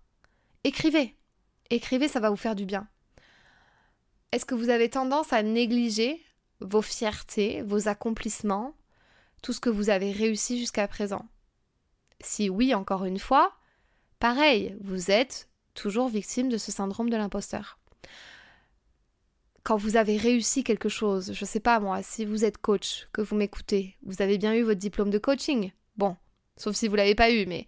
Écrivez. 0.63 1.15
Écrivez, 1.69 2.07
ça 2.07 2.19
va 2.19 2.31
vous 2.31 2.37
faire 2.37 2.55
du 2.55 2.65
bien. 2.65 2.87
Est-ce 4.33 4.45
que 4.45 4.55
vous 4.55 4.69
avez 4.69 4.89
tendance 4.89 5.31
à 5.31 5.41
négliger 5.41 6.21
vos 6.59 6.81
fiertés, 6.81 7.61
vos 7.61 7.87
accomplissements, 7.87 8.73
tout 9.41 9.53
ce 9.53 9.61
que 9.61 9.69
vous 9.69 9.89
avez 9.89 10.11
réussi 10.11 10.59
jusqu'à 10.59 10.87
présent? 10.87 11.25
Si 12.19 12.49
oui, 12.49 12.73
encore 12.73 13.05
une 13.05 13.19
fois, 13.19 13.53
pareil, 14.19 14.75
vous 14.81 15.11
êtes 15.11 15.47
toujours 15.75 16.09
victime 16.09 16.49
de 16.49 16.57
ce 16.57 16.71
syndrome 16.71 17.09
de 17.09 17.15
l'imposteur. 17.15 17.79
Quand 19.63 19.77
vous 19.77 19.95
avez 19.95 20.17
réussi 20.17 20.63
quelque 20.63 20.89
chose, 20.89 21.31
je 21.33 21.43
ne 21.43 21.47
sais 21.47 21.59
pas 21.59 21.79
moi, 21.79 22.03
si 22.03 22.25
vous 22.25 22.43
êtes 22.43 22.57
coach, 22.57 23.07
que 23.13 23.21
vous 23.21 23.35
m'écoutez, 23.35 23.95
vous 24.01 24.21
avez 24.21 24.37
bien 24.37 24.55
eu 24.55 24.63
votre 24.63 24.79
diplôme 24.79 25.09
de 25.09 25.19
coaching? 25.19 25.71
Bon, 25.95 26.17
sauf 26.57 26.75
si 26.75 26.87
vous 26.87 26.95
l'avez 26.95 27.15
pas 27.15 27.31
eu, 27.31 27.45
mais 27.45 27.65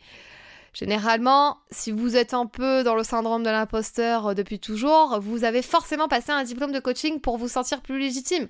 Généralement, 0.74 1.58
si 1.72 1.92
vous 1.92 2.16
êtes 2.16 2.34
un 2.34 2.46
peu 2.46 2.84
dans 2.84 2.96
le 2.96 3.04
syndrome 3.04 3.44
de 3.44 3.50
l'imposteur 3.50 4.28
euh, 4.28 4.34
depuis 4.34 4.60
toujours, 4.60 5.20
vous 5.20 5.44
avez 5.44 5.62
forcément 5.62 6.08
passé 6.08 6.32
un 6.32 6.44
diplôme 6.44 6.72
de 6.72 6.80
coaching 6.80 7.20
pour 7.20 7.38
vous 7.38 7.48
sentir 7.48 7.82
plus 7.82 8.00
légitime. 8.00 8.48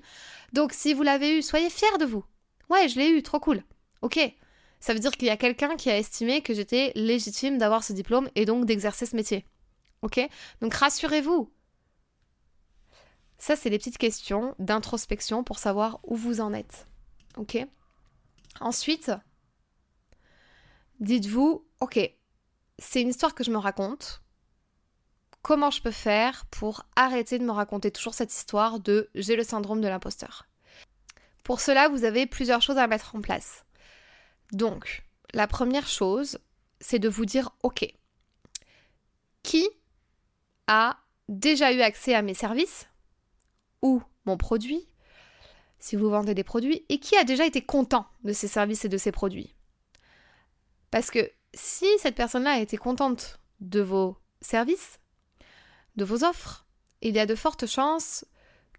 Donc 0.52 0.72
si 0.72 0.94
vous 0.94 1.02
l'avez 1.02 1.38
eu, 1.38 1.42
soyez 1.42 1.70
fiers 1.70 1.98
de 1.98 2.04
vous. 2.04 2.24
Ouais, 2.68 2.88
je 2.88 2.98
l'ai 2.98 3.08
eu, 3.08 3.22
trop 3.22 3.40
cool. 3.40 3.62
Ok. 4.02 4.18
Ça 4.80 4.94
veut 4.94 5.00
dire 5.00 5.12
qu'il 5.12 5.28
y 5.28 5.30
a 5.30 5.36
quelqu'un 5.36 5.76
qui 5.76 5.90
a 5.90 5.98
estimé 5.98 6.40
que 6.40 6.54
j'étais 6.54 6.92
légitime 6.94 7.58
d'avoir 7.58 7.84
ce 7.84 7.92
diplôme 7.92 8.30
et 8.34 8.46
donc 8.46 8.64
d'exercer 8.64 9.06
ce 9.06 9.16
métier. 9.16 9.44
Ok 10.02 10.20
Donc 10.60 10.72
rassurez-vous. 10.74 11.52
Ça, 13.38 13.56
c'est 13.56 13.70
des 13.70 13.78
petites 13.78 13.98
questions 13.98 14.54
d'introspection 14.58 15.44
pour 15.44 15.58
savoir 15.58 16.00
où 16.04 16.14
vous 16.14 16.40
en 16.40 16.52
êtes. 16.52 16.86
Ok 17.36 17.58
Ensuite, 18.60 19.12
dites-vous, 21.00 21.66
ok, 21.80 21.98
c'est 22.78 23.02
une 23.02 23.08
histoire 23.08 23.34
que 23.34 23.44
je 23.44 23.50
me 23.50 23.58
raconte. 23.58 24.22
Comment 25.42 25.70
je 25.70 25.82
peux 25.82 25.90
faire 25.90 26.46
pour 26.46 26.84
arrêter 26.96 27.38
de 27.38 27.44
me 27.44 27.52
raconter 27.52 27.90
toujours 27.90 28.14
cette 28.14 28.32
histoire 28.32 28.78
de 28.78 29.10
j'ai 29.14 29.36
le 29.36 29.42
syndrome 29.42 29.80
de 29.80 29.88
l'imposteur 29.88 30.46
Pour 31.44 31.60
cela, 31.60 31.88
vous 31.88 32.04
avez 32.04 32.26
plusieurs 32.26 32.62
choses 32.62 32.78
à 32.78 32.86
mettre 32.86 33.16
en 33.16 33.22
place. 33.22 33.64
Donc, 34.52 35.04
la 35.32 35.46
première 35.46 35.88
chose, 35.88 36.38
c'est 36.80 36.98
de 36.98 37.08
vous 37.08 37.24
dire, 37.24 37.50
ok, 37.62 37.86
qui 39.42 39.68
a 40.66 40.98
déjà 41.28 41.72
eu 41.72 41.80
accès 41.80 42.14
à 42.14 42.22
mes 42.22 42.34
services 42.34 42.86
ou 43.80 44.02
mon 44.26 44.36
produit, 44.36 44.86
si 45.78 45.96
vous 45.96 46.10
vendez 46.10 46.34
des 46.34 46.44
produits, 46.44 46.84
et 46.90 46.98
qui 46.98 47.16
a 47.16 47.24
déjà 47.24 47.46
été 47.46 47.62
content 47.62 48.06
de 48.24 48.34
ces 48.34 48.48
services 48.48 48.84
et 48.84 48.90
de 48.90 48.98
ces 48.98 49.12
produits? 49.12 49.54
Parce 50.90 51.10
que 51.10 51.30
si 51.54 51.86
cette 51.98 52.14
personne-là 52.14 52.52
a 52.52 52.58
été 52.58 52.76
contente 52.76 53.38
de 53.60 53.80
vos 53.80 54.16
services, 54.40 54.98
de 55.96 56.04
vos 56.04 56.24
offres, 56.24 56.66
il 57.02 57.14
y 57.14 57.18
a 57.18 57.26
de 57.26 57.34
fortes 57.34 57.66
chances 57.66 58.24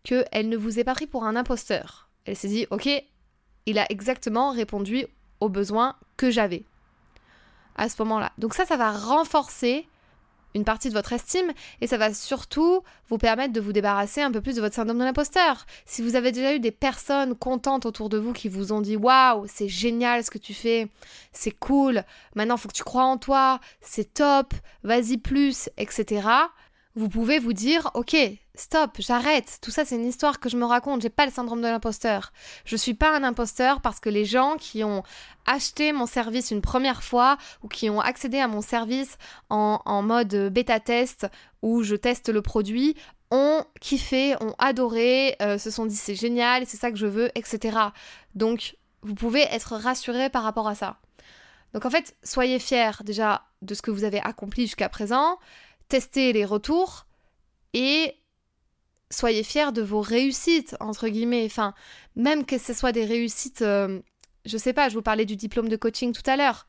qu'elle 0.03 0.49
ne 0.49 0.57
vous 0.57 0.79
ait 0.79 0.83
pas 0.83 0.95
pris 0.95 1.07
pour 1.07 1.25
un 1.25 1.35
imposteur. 1.35 2.09
Elle 2.25 2.35
s'est 2.35 2.47
dit, 2.47 2.67
ok, 2.71 2.89
il 3.65 3.79
a 3.79 3.91
exactement 3.91 4.51
répondu 4.51 5.05
aux 5.39 5.49
besoins 5.49 5.95
que 6.17 6.31
j'avais 6.31 6.65
à 7.75 7.89
ce 7.89 8.01
moment-là. 8.03 8.31
Donc 8.37 8.53
ça, 8.53 8.65
ça 8.65 8.77
va 8.77 8.91
renforcer 8.91 9.87
une 10.55 10.63
partie 10.63 10.89
de 10.89 10.93
votre 10.93 11.13
estime 11.13 11.51
et 11.81 11.87
ça 11.87 11.97
va 11.97 12.13
surtout 12.13 12.81
vous 13.09 13.17
permettre 13.17 13.53
de 13.53 13.61
vous 13.61 13.73
débarrasser 13.73 14.21
un 14.21 14.31
peu 14.31 14.41
plus 14.41 14.55
de 14.55 14.61
votre 14.61 14.75
syndrome 14.75 14.99
de 14.99 15.03
l'imposteur. 15.03 15.65
Si 15.85 16.01
vous 16.01 16.15
avez 16.15 16.31
déjà 16.31 16.53
eu 16.53 16.59
des 16.59 16.71
personnes 16.71 17.35
contentes 17.35 17.85
autour 17.85 18.09
de 18.09 18.17
vous 18.17 18.33
qui 18.33 18.49
vous 18.49 18.73
ont 18.73 18.81
dit 18.81 18.95
waouh, 18.95 19.45
c'est 19.47 19.67
génial 19.67 20.23
ce 20.23 20.31
que 20.31 20.37
tu 20.37 20.53
fais, 20.53 20.87
c'est 21.31 21.51
cool, 21.51 22.03
maintenant 22.35 22.57
faut 22.57 22.67
que 22.67 22.73
tu 22.73 22.83
crois 22.83 23.05
en 23.05 23.17
toi, 23.17 23.59
c'est 23.81 24.13
top, 24.13 24.53
vas-y 24.83 25.17
plus, 25.17 25.69
etc. 25.77 26.27
Vous 26.95 27.07
pouvez 27.07 27.39
vous 27.39 27.53
dire 27.53 27.89
ok, 27.93 28.17
stop, 28.53 28.97
j'arrête. 28.99 29.59
Tout 29.61 29.71
ça, 29.71 29.85
c'est 29.85 29.95
une 29.95 30.05
histoire 30.05 30.39
que 30.39 30.49
je 30.49 30.57
me 30.57 30.65
raconte. 30.65 31.01
J'ai 31.01 31.09
pas 31.09 31.25
le 31.25 31.31
syndrome 31.31 31.61
de 31.61 31.67
l'imposteur. 31.67 32.33
Je 32.65 32.75
suis 32.75 32.93
pas 32.93 33.15
un 33.15 33.23
imposteur 33.23 33.81
parce 33.81 34.01
que 34.01 34.09
les 34.09 34.25
gens 34.25 34.57
qui 34.59 34.83
ont 34.83 35.03
acheté 35.45 35.93
mon 35.93 36.05
service 36.05 36.51
une 36.51 36.61
première 36.61 37.01
fois 37.01 37.37
ou 37.63 37.69
qui 37.69 37.89
ont 37.89 38.01
accédé 38.01 38.39
à 38.39 38.49
mon 38.49 38.61
service 38.61 39.17
en, 39.49 40.01
mode 40.01 40.51
bêta 40.51 40.79
test 40.79 41.27
où 41.61 41.83
je 41.83 41.95
teste 41.95 42.29
le 42.29 42.41
produit 42.41 42.95
ont 43.29 43.63
kiffé, 43.79 44.35
ont 44.41 44.53
adoré, 44.59 45.37
euh, 45.41 45.57
se 45.57 45.71
sont 45.71 45.85
dit 45.85 45.95
c'est 45.95 46.15
génial, 46.15 46.65
c'est 46.65 46.75
ça 46.75 46.91
que 46.91 46.97
je 46.97 47.07
veux, 47.07 47.29
etc. 47.35 47.77
Donc, 48.35 48.75
vous 49.03 49.15
pouvez 49.15 49.43
être 49.43 49.77
rassuré 49.77 50.29
par 50.29 50.43
rapport 50.43 50.67
à 50.67 50.75
ça. 50.75 50.97
Donc 51.73 51.85
en 51.85 51.89
fait, 51.89 52.15
soyez 52.23 52.59
fiers 52.59 52.91
déjà 53.05 53.43
de 53.61 53.73
ce 53.73 53.81
que 53.81 53.91
vous 53.91 54.03
avez 54.03 54.19
accompli 54.19 54.63
jusqu'à 54.63 54.89
présent, 54.89 55.39
testez 55.91 56.31
les 56.31 56.45
retours 56.45 57.05
et 57.73 58.15
soyez 59.09 59.43
fiers 59.43 59.73
de 59.73 59.81
vos 59.81 59.99
réussites, 59.99 60.77
entre 60.79 61.09
guillemets. 61.09 61.49
Même 62.15 62.45
que 62.45 62.57
ce 62.57 62.73
soit 62.73 62.93
des 62.93 63.03
réussites, 63.03 63.61
euh, 63.61 63.99
je 64.45 64.57
sais 64.57 64.71
pas, 64.71 64.87
je 64.87 64.93
vous 64.93 65.01
parlais 65.01 65.25
du 65.25 65.35
diplôme 65.35 65.67
de 65.67 65.75
coaching 65.75 66.13
tout 66.13 66.27
à 66.29 66.37
l'heure 66.37 66.65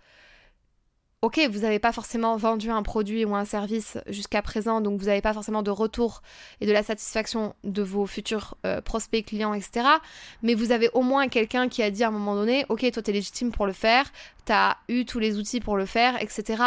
ok, 1.23 1.41
vous 1.49 1.61
n'avez 1.61 1.79
pas 1.79 1.93
forcément 1.93 2.37
vendu 2.37 2.69
un 2.69 2.83
produit 2.83 3.25
ou 3.25 3.37
un 3.37 3.45
service 3.45 3.97
jusqu'à 4.09 4.43
présent, 4.43 4.81
donc 4.81 4.99
vous 4.99 5.07
n'avez 5.07 5.21
pas 5.21 5.33
forcément 5.33 5.63
de 5.63 5.71
retour 5.71 6.21
et 6.61 6.67
de 6.67 6.73
la 6.73 6.83
satisfaction 6.83 7.55
de 7.63 7.81
vos 7.81 8.07
futurs 8.07 8.57
euh, 8.67 8.81
prospects, 8.81 9.25
clients, 9.25 9.55
etc. 9.55 9.87
Mais 10.43 10.55
vous 10.55 10.73
avez 10.73 10.91
au 10.95 11.03
moins 11.03 11.29
quelqu'un 11.29 11.69
qui 11.69 11.81
a 11.83 11.93
dit 11.93 12.03
à 12.03 12.09
un 12.09 12.11
moment 12.11 12.35
donné, 12.35 12.67
ok, 12.69 12.91
toi 12.91 13.03
tu 13.03 13.11
es 13.11 13.13
légitime 13.13 13.53
pour 13.53 13.67
le 13.67 13.73
faire, 13.73 14.11
tu 14.47 14.53
as 14.53 14.77
eu 14.89 15.05
tous 15.05 15.19
les 15.19 15.39
outils 15.39 15.61
pour 15.61 15.77
le 15.77 15.87
faire, 15.87 16.21
etc. 16.23 16.63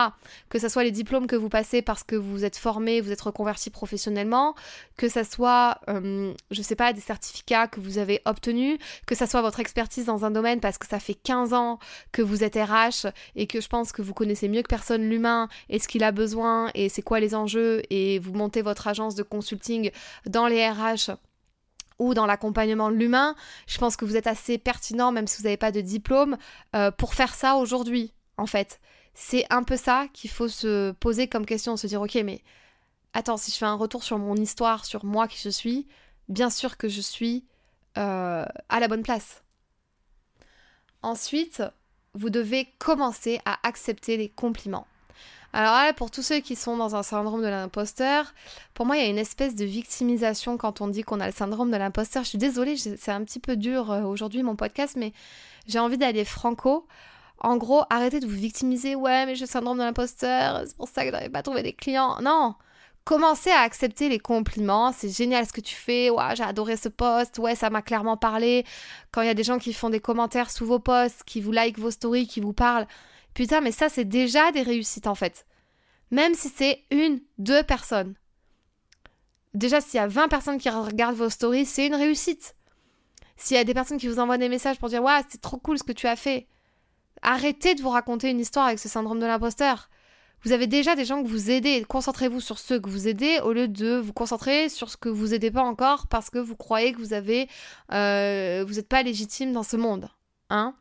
Que 0.49 0.59
ce 0.59 0.69
soit 0.69 0.83
les 0.83 0.91
diplômes 0.91 1.27
que 1.27 1.35
vous 1.35 1.49
passez 1.49 1.81
parce 1.81 2.03
que 2.03 2.15
vous 2.15 2.45
êtes 2.45 2.57
formé, 2.57 3.01
vous 3.01 3.11
êtes 3.11 3.21
reconverti 3.21 3.69
professionnellement, 3.69 4.55
que 4.97 5.09
ce 5.09 5.23
soit, 5.23 5.79
euh, 5.89 6.33
je 6.51 6.61
sais 6.61 6.75
pas, 6.75 6.93
des 6.93 7.01
certificats 7.01 7.67
que 7.67 7.79
vous 7.79 7.97
avez 7.97 8.21
obtenus, 8.25 8.77
que 9.05 9.15
ce 9.15 9.25
soit 9.25 9.41
votre 9.41 9.59
expertise 9.59 10.05
dans 10.05 10.25
un 10.25 10.31
domaine 10.31 10.59
parce 10.59 10.77
que 10.77 10.87
ça 10.87 10.99
fait 10.99 11.13
15 11.15 11.53
ans 11.53 11.79
que 12.11 12.21
vous 12.21 12.43
êtes 12.43 12.55
RH 12.55 13.07
et 13.35 13.47
que 13.47 13.61
je 13.61 13.67
pense 13.67 13.91
que 13.91 14.01
vous 14.01 14.13
connaissez 14.13 14.47
mieux 14.47 14.61
que 14.61 14.67
personne 14.67 15.09
l'humain 15.09 15.49
et 15.69 15.79
ce 15.79 15.87
qu'il 15.87 16.03
a 16.03 16.11
besoin 16.11 16.69
et 16.73 16.89
c'est 16.89 17.01
quoi 17.01 17.19
les 17.19 17.35
enjeux 17.35 17.81
et 17.89 18.19
vous 18.19 18.33
montez 18.33 18.61
votre 18.61 18.87
agence 18.87 19.15
de 19.15 19.23
consulting 19.23 19.91
dans 20.25 20.47
les 20.47 20.67
RH 20.67 21.11
ou 21.99 22.13
dans 22.13 22.25
l'accompagnement 22.25 22.89
de 22.89 22.95
l'humain, 22.95 23.35
je 23.67 23.77
pense 23.77 23.95
que 23.95 24.05
vous 24.05 24.15
êtes 24.15 24.27
assez 24.27 24.57
pertinent, 24.57 25.11
même 25.11 25.27
si 25.27 25.37
vous 25.37 25.43
n'avez 25.43 25.57
pas 25.57 25.71
de 25.71 25.81
diplôme, 25.81 26.37
euh, 26.75 26.91
pour 26.91 27.13
faire 27.13 27.33
ça 27.33 27.55
aujourd'hui, 27.55 28.13
en 28.37 28.45
fait. 28.45 28.79
C'est 29.13 29.45
un 29.49 29.63
peu 29.63 29.77
ça 29.77 30.07
qu'il 30.13 30.29
faut 30.29 30.49
se 30.49 30.91
poser 30.91 31.27
comme 31.27 31.45
question, 31.45 31.77
se 31.77 31.87
dire, 31.87 32.01
ok, 32.01 32.15
mais 32.25 32.41
attends, 33.13 33.37
si 33.37 33.51
je 33.51 33.57
fais 33.57 33.65
un 33.65 33.75
retour 33.75 34.03
sur 34.03 34.17
mon 34.17 34.35
histoire, 34.35 34.85
sur 34.85 35.05
moi 35.05 35.27
qui 35.27 35.39
je 35.41 35.49
suis, 35.49 35.87
bien 36.27 36.49
sûr 36.49 36.77
que 36.77 36.89
je 36.89 37.01
suis 37.01 37.45
euh, 37.97 38.45
à 38.69 38.79
la 38.79 38.87
bonne 38.87 39.03
place. 39.03 39.43
Ensuite, 41.01 41.63
vous 42.13 42.29
devez 42.29 42.73
commencer 42.79 43.39
à 43.45 43.59
accepter 43.63 44.17
les 44.17 44.29
compliments. 44.29 44.87
Alors 45.55 45.71
là, 45.71 45.93
pour 45.93 46.11
tous 46.11 46.21
ceux 46.21 46.41
qui 46.41 46.57
sont 46.57 46.75
dans 46.75 46.97
un 46.97 47.01
syndrome 47.01 47.41
de 47.41 47.47
l'imposteur, 47.47 48.33
pour 48.73 48.85
moi, 48.85 48.97
il 48.97 49.03
y 49.03 49.05
a 49.05 49.09
une 49.09 49.17
espèce 49.17 49.55
de 49.55 49.63
victimisation 49.63 50.57
quand 50.57 50.81
on 50.81 50.89
dit 50.89 51.03
qu'on 51.03 51.21
a 51.21 51.27
le 51.27 51.31
syndrome 51.31 51.71
de 51.71 51.77
l'imposteur. 51.77 52.23
Je 52.23 52.27
suis 52.27 52.37
désolée, 52.37 52.75
c'est 52.75 53.11
un 53.11 53.23
petit 53.23 53.39
peu 53.39 53.55
dur 53.55 53.89
euh, 53.89 54.01
aujourd'hui 54.01 54.43
mon 54.43 54.57
podcast, 54.57 54.97
mais 54.97 55.13
j'ai 55.65 55.79
envie 55.79 55.97
d'aller 55.97 56.25
franco. 56.25 56.85
En 57.39 57.55
gros, 57.55 57.83
arrêtez 57.89 58.19
de 58.19 58.27
vous 58.27 58.35
victimiser. 58.35 58.95
Ouais, 58.95 59.25
mais 59.25 59.35
j'ai 59.35 59.45
le 59.45 59.49
syndrome 59.49 59.77
de 59.77 59.83
l'imposteur, 59.83 60.63
c'est 60.65 60.75
pour 60.75 60.89
ça 60.89 61.03
que 61.03 61.07
je 61.07 61.11
n'arrive 61.13 61.31
pas 61.31 61.39
à 61.39 61.43
trouver 61.43 61.63
des 61.63 61.71
clients. 61.71 62.17
Non, 62.21 62.55
Commencez 63.05 63.51
à 63.51 63.59
accepter 63.59 64.09
les 64.09 64.19
compliments. 64.19 64.91
C'est 64.91 65.15
génial 65.15 65.45
ce 65.45 65.53
que 65.53 65.61
tu 65.61 65.75
fais. 65.75 66.09
Ouais, 66.09 66.35
j'ai 66.35 66.43
adoré 66.43 66.75
ce 66.75 66.89
post. 66.89 67.37
Ouais, 67.37 67.55
ça 67.55 67.69
m'a 67.69 67.83
clairement 67.83 68.17
parlé. 68.17 68.65
Quand 69.11 69.21
il 69.21 69.27
y 69.27 69.29
a 69.29 69.35
des 69.35 69.43
gens 69.43 69.59
qui 69.59 69.73
font 69.73 69.91
des 69.91 69.99
commentaires 69.99 70.49
sous 70.49 70.65
vos 70.65 70.79
posts, 70.79 71.23
qui 71.23 71.39
vous 71.39 71.51
like 71.51 71.77
vos 71.77 71.91
stories, 71.91 72.27
qui 72.27 72.41
vous 72.41 72.51
parlent. 72.51 72.87
Putain, 73.35 73.61
mais 73.61 73.71
ça, 73.71 73.89
c'est 73.89 74.05
déjà 74.05 74.51
des 74.51 74.63
réussites 74.63 75.05
en 75.05 75.13
fait. 75.13 75.45
Même 76.09 76.33
si 76.33 76.49
c'est 76.49 76.83
une, 76.89 77.19
deux 77.37 77.61
personnes. 77.61 78.15
Déjà, 79.53 79.81
s'il 79.81 79.97
y 79.97 80.03
a 80.03 80.07
20 80.07 80.27
personnes 80.29 80.57
qui 80.57 80.69
regardent 80.69 81.17
vos 81.17 81.29
stories, 81.29 81.65
c'est 81.65 81.85
une 81.85 81.95
réussite. 81.95 82.55
S'il 83.37 83.57
y 83.57 83.59
a 83.59 83.63
des 83.63 83.73
personnes 83.73 83.97
qui 83.97 84.07
vous 84.07 84.19
envoient 84.19 84.37
des 84.37 84.49
messages 84.49 84.79
pour 84.79 84.89
dire 84.89 85.03
Ouais, 85.03 85.21
c'est 85.29 85.41
trop 85.41 85.57
cool 85.57 85.77
ce 85.77 85.83
que 85.83 85.91
tu 85.91 86.07
as 86.07 86.15
fait. 86.15 86.47
Arrêtez 87.21 87.75
de 87.75 87.81
vous 87.81 87.89
raconter 87.89 88.29
une 88.29 88.39
histoire 88.39 88.67
avec 88.67 88.79
ce 88.79 88.87
syndrome 88.87 89.19
de 89.19 89.25
l'imposteur. 89.25 89.89
Vous 90.43 90.51
avez 90.51 90.67
déjà 90.67 90.95
des 90.95 91.05
gens 91.05 91.21
que 91.21 91.27
vous 91.27 91.51
aidez. 91.51 91.83
Concentrez-vous 91.83 92.39
sur 92.39 92.59
ceux 92.59 92.79
que 92.79 92.89
vous 92.89 93.07
aidez 93.07 93.39
au 93.43 93.51
lieu 93.51 93.67
de 93.67 93.97
vous 93.97 94.13
concentrer 94.13 94.69
sur 94.69 94.89
ce 94.89 94.95
que 94.95 95.09
vous 95.09 95.33
aidez 95.33 95.51
pas 95.51 95.63
encore 95.63 96.07
parce 96.07 96.29
que 96.29 96.37
vous 96.37 96.55
croyez 96.55 96.93
que 96.93 96.99
vous 96.99 97.13
avez, 97.13 97.49
euh, 97.91 98.63
vous 98.65 98.75
n'êtes 98.75 98.87
pas 98.87 99.03
légitime 99.03 99.51
dans 99.51 99.63
ce 99.63 99.75
monde. 99.75 100.09
Hein 100.49 100.75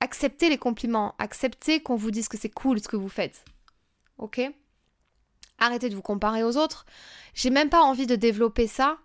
Acceptez 0.00 0.48
les 0.48 0.58
compliments. 0.58 1.14
Acceptez 1.18 1.82
qu'on 1.82 1.96
vous 1.96 2.10
dise 2.10 2.28
que 2.28 2.38
c'est 2.38 2.48
cool 2.48 2.80
ce 2.80 2.88
que 2.88 2.96
vous 2.96 3.08
faites. 3.08 3.44
Ok? 4.18 4.40
Arrêtez 5.58 5.88
de 5.90 5.94
vous 5.94 6.02
comparer 6.02 6.42
aux 6.42 6.56
autres. 6.56 6.86
J'ai 7.34 7.50
même 7.50 7.68
pas 7.68 7.82
envie 7.82 8.06
de 8.06 8.16
développer 8.16 8.66
ça 8.66 8.98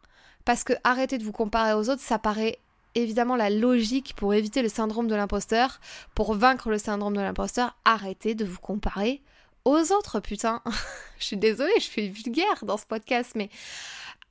parce 0.46 0.64
que 0.64 0.74
arrêtez 0.84 1.18
de 1.18 1.24
vous 1.24 1.32
comparer 1.32 1.74
aux 1.74 1.90
autres, 1.90 2.02
ça 2.02 2.20
paraît 2.20 2.60
évidemment 2.94 3.36
la 3.36 3.50
logique 3.50 4.16
pour 4.16 4.34
éviter 4.34 4.62
le 4.62 4.70
syndrome 4.70 5.08
de 5.08 5.16
l'imposteur, 5.16 5.80
pour 6.14 6.34
vaincre 6.34 6.70
le 6.70 6.78
syndrome 6.78 7.16
de 7.16 7.22
l'imposteur, 7.22 7.76
arrêtez 7.84 8.36
de 8.36 8.46
vous 8.46 8.60
comparer 8.60 9.22
aux 9.66 9.92
autres, 9.92 10.20
putain. 10.20 10.62
je 11.20 11.26
suis 11.26 11.38
désolée, 11.38 11.74
je 11.78 11.84
suis 11.84 12.10
vulgaire 12.10 12.64
dans 12.64 12.78
ce 12.78 12.86
podcast, 12.86 13.34
mais 13.36 13.50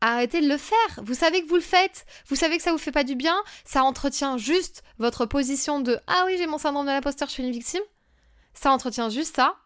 arrêtez 0.01 0.41
de 0.41 0.49
le 0.49 0.57
faire. 0.57 0.77
Vous 1.03 1.15
savez 1.15 1.43
que 1.43 1.49
vous 1.49 1.55
le 1.57 1.61
faites. 1.61 2.07
Vous 2.29 2.37
savez 2.37 2.57
que 2.57 2.63
ça 2.63 2.73
vous 2.73 2.79
fait 2.79 2.93
pas 2.93 3.05
du 3.05 3.15
bien. 3.15 3.37
Ça 3.65 3.85
entretient 3.85 4.37
juste 4.37 4.83
votre 4.99 5.27
position 5.27 5.81
de 5.81 5.99
Ah 6.07 6.25
oui, 6.27 6.37
j'ai 6.39 6.47
mon 6.47 6.59
syndrome 6.59 6.87
de 6.87 6.91
l'imposteur, 6.91 7.29
je 7.29 7.35
suis 7.35 7.43
une 7.43 7.53
victime. 7.53 7.83
Ça 8.53 8.71
entretient 8.71 9.09
juste 9.09 9.37
ça. 9.37 9.57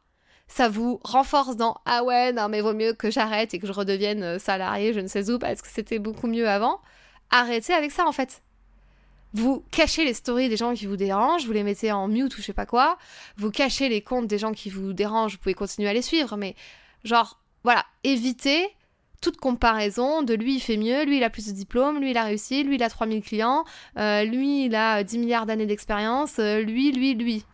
Ça 0.49 0.69
vous 0.69 1.01
renforce 1.05 1.57
dans 1.57 1.77
Ah 1.85 2.03
ouais, 2.05 2.33
non, 2.33 2.49
mais 2.49 2.61
vaut 2.61 2.73
mieux 2.73 2.95
que 2.95 3.11
j'arrête 3.11 3.53
et 3.53 3.59
que 3.59 3.67
je 3.67 3.73
redevienne 3.73 4.23
euh, 4.23 4.39
salarié, 4.39 4.95
je 4.95 5.01
ne 5.01 5.09
sais 5.09 5.31
où, 5.31 5.39
parce 5.39 5.61
que 5.61 5.69
c'était 5.69 5.99
beaucoup 5.99 6.27
mieux 6.27 6.49
avant. 6.49 6.81
Arrêtez 7.31 7.75
avec 7.75 7.93
ça 7.93 8.07
en 8.07 8.13
fait. 8.13 8.43
Vous 9.35 9.63
cachez 9.71 10.07
les 10.07 10.15
stories 10.15 10.49
des 10.49 10.57
gens 10.57 10.73
qui 10.73 10.87
vous 10.87 10.97
dérangent, 10.97 11.45
vous 11.45 11.53
les 11.53 11.63
mettez 11.63 11.93
en 11.93 12.09
mute 12.09 12.37
ou 12.37 12.41
je 12.41 12.47
sais 12.47 12.55
pas 12.55 12.65
quoi. 12.65 12.97
Vous 13.37 13.51
cachez 13.51 13.91
les 13.91 14.01
comptes 14.01 14.27
des 14.27 14.39
gens 14.39 14.53
qui 14.53 14.71
vous 14.71 14.95
dérangent, 14.95 15.33
vous 15.33 15.39
pouvez 15.39 15.55
continuer 15.55 15.89
à 15.89 15.93
les 15.93 16.01
suivre, 16.01 16.37
mais 16.39 16.57
genre, 17.05 17.39
voilà, 17.63 17.85
évitez 18.05 18.67
toute 19.21 19.37
comparaison 19.37 20.23
de 20.23 20.35
lui 20.35 20.57
il 20.57 20.61
fait 20.61 20.77
mieux, 20.77 21.05
lui 21.05 21.19
il 21.19 21.25
a 21.25 21.31
plus 21.31 21.47
de 21.47 21.53
diplômes, 21.53 22.01
lui 22.01 22.11
il 22.11 22.17
a 22.17 22.25
réussi, 22.25 22.63
lui 22.63 22.77
il 22.77 22.83
a 22.83 22.89
3000 22.89 23.23
clients, 23.23 23.65
euh, 23.99 24.25
lui 24.25 24.67
il 24.67 24.75
a 24.75 25.03
10 25.03 25.19
milliards 25.19 25.47
d'années 25.47 25.67
d'expérience, 25.67 26.39
euh, 26.39 26.61
lui, 26.61 26.93
lui, 26.93 27.15
lui. 27.15 27.45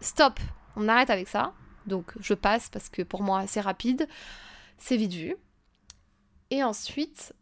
Stop, 0.00 0.40
on 0.76 0.88
arrête 0.88 1.10
avec 1.10 1.28
ça. 1.28 1.52
Donc 1.86 2.12
je 2.20 2.34
passe 2.34 2.68
parce 2.68 2.88
que 2.88 3.02
pour 3.02 3.22
moi 3.22 3.44
c'est 3.46 3.60
rapide, 3.60 4.08
c'est 4.78 4.96
vite 4.96 5.12
vu. 5.12 5.36
Et 6.50 6.62
ensuite, 6.62 7.32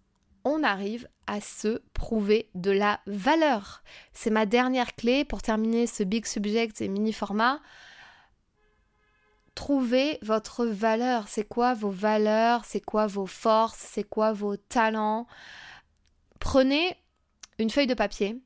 on 0.44 0.62
arrive 0.62 1.08
à 1.26 1.40
se 1.40 1.82
prouver 1.92 2.48
de 2.54 2.70
la 2.70 3.00
valeur. 3.06 3.82
C'est 4.12 4.30
ma 4.30 4.46
dernière 4.46 4.94
clé 4.94 5.24
pour 5.24 5.42
terminer 5.42 5.86
ce 5.86 6.02
big 6.02 6.26
subject 6.26 6.80
et 6.80 6.88
mini 6.88 7.12
format. 7.12 7.60
Trouvez 9.54 10.18
votre 10.22 10.64
valeur. 10.66 11.28
C'est 11.28 11.46
quoi 11.46 11.74
vos 11.74 11.90
valeurs? 11.90 12.64
C'est 12.64 12.84
quoi 12.84 13.06
vos 13.06 13.26
forces? 13.26 13.78
C'est 13.78 14.04
quoi 14.04 14.32
vos 14.32 14.56
talents? 14.56 15.26
Prenez 16.40 16.96
une 17.58 17.70
feuille 17.70 17.86
de 17.86 17.94
papier, 17.94 18.40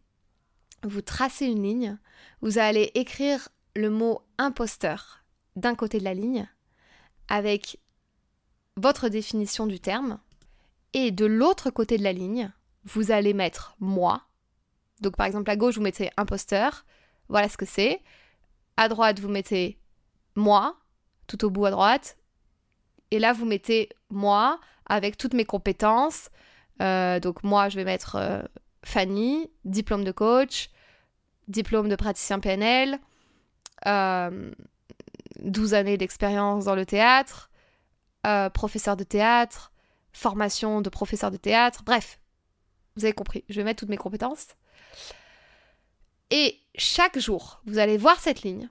vous 0.82 1.00
tracez 1.00 1.46
une 1.46 1.62
ligne, 1.62 1.98
vous 2.42 2.58
allez 2.58 2.90
écrire 2.94 3.48
le 3.74 3.90
mot 3.90 4.22
imposteur 4.38 5.24
d'un 5.54 5.74
côté 5.74 5.98
de 5.98 6.04
la 6.04 6.14
ligne 6.14 6.48
avec 7.28 7.78
votre 8.76 9.08
définition 9.08 9.66
du 9.66 9.80
terme 9.80 10.20
et 10.92 11.10
de 11.10 11.24
l'autre 11.24 11.70
côté 11.70 11.98
de 11.98 12.02
la 12.02 12.12
ligne, 12.12 12.52
vous 12.84 13.10
allez 13.10 13.32
mettre 13.32 13.74
moi. 13.80 14.22
Donc 15.00 15.16
par 15.16 15.26
exemple 15.26 15.50
à 15.50 15.56
gauche, 15.56 15.76
vous 15.76 15.82
mettez 15.82 16.10
imposteur, 16.16 16.84
voilà 17.28 17.48
ce 17.48 17.56
que 17.56 17.66
c'est. 17.66 18.02
À 18.76 18.88
droite, 18.88 19.20
vous 19.20 19.28
mettez 19.28 19.78
moi, 20.34 20.78
tout 21.26 21.44
au 21.44 21.50
bout 21.50 21.66
à 21.66 21.70
droite. 21.70 22.16
Et 23.10 23.18
là, 23.18 23.32
vous 23.32 23.44
mettez 23.44 23.88
moi 24.10 24.60
avec 24.86 25.16
toutes 25.16 25.34
mes 25.34 25.44
compétences. 25.44 26.30
Euh, 26.82 27.20
donc 27.20 27.42
moi, 27.42 27.68
je 27.68 27.76
vais 27.76 27.84
mettre 27.84 28.16
euh, 28.16 28.42
Fanny, 28.84 29.50
diplôme 29.64 30.04
de 30.04 30.12
coach, 30.12 30.70
diplôme 31.48 31.88
de 31.88 31.96
praticien 31.96 32.40
PNL, 32.40 32.98
12 33.84 33.86
euh, 33.86 35.76
années 35.76 35.96
d'expérience 35.96 36.64
dans 36.64 36.74
le 36.74 36.86
théâtre, 36.86 37.50
professeur 38.54 38.96
de 38.96 39.04
théâtre, 39.04 39.72
formation 40.12 40.80
de 40.80 40.88
professeur 40.88 41.30
de 41.30 41.36
théâtre, 41.36 41.82
bref, 41.84 42.18
vous 42.96 43.04
avez 43.04 43.12
compris, 43.12 43.44
je 43.48 43.54
vais 43.54 43.64
mettre 43.64 43.80
toutes 43.80 43.88
mes 43.88 43.96
compétences. 43.96 44.48
Et 46.30 46.58
chaque 46.74 47.18
jour, 47.18 47.60
vous 47.66 47.78
allez 47.78 47.96
voir 47.96 48.18
cette 48.18 48.42
ligne 48.42 48.68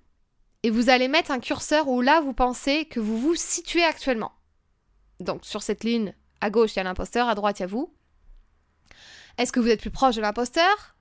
et 0.66 0.72
vous 0.72 0.90
allez 0.90 1.08
mettre 1.08 1.30
un 1.30 1.40
curseur 1.40 1.88
où 1.90 2.02
là 2.02 2.22
vous 2.22 2.34
pensez 2.34 2.86
que 2.86 3.00
vous 3.00 3.20
vous 3.20 3.36
situez 3.36 3.84
actuellement. 3.84 4.32
Donc 5.20 5.46
sur 5.46 5.62
cette 5.62 5.84
ligne, 5.84 6.16
à 6.42 6.50
gauche 6.50 6.74
il 6.74 6.78
y 6.78 6.80
a 6.80 6.84
l'imposteur, 6.84 7.30
à 7.30 7.36
droite 7.36 7.60
il 7.60 7.62
y 7.62 7.66
a 7.66 7.68
vous. 7.68 7.94
Est-ce 9.38 9.52
que 9.52 9.60
vous 9.60 9.68
êtes 9.68 9.80
plus 9.80 9.92
proche 9.92 10.16
de 10.16 10.22
l'imposteur 10.22 10.96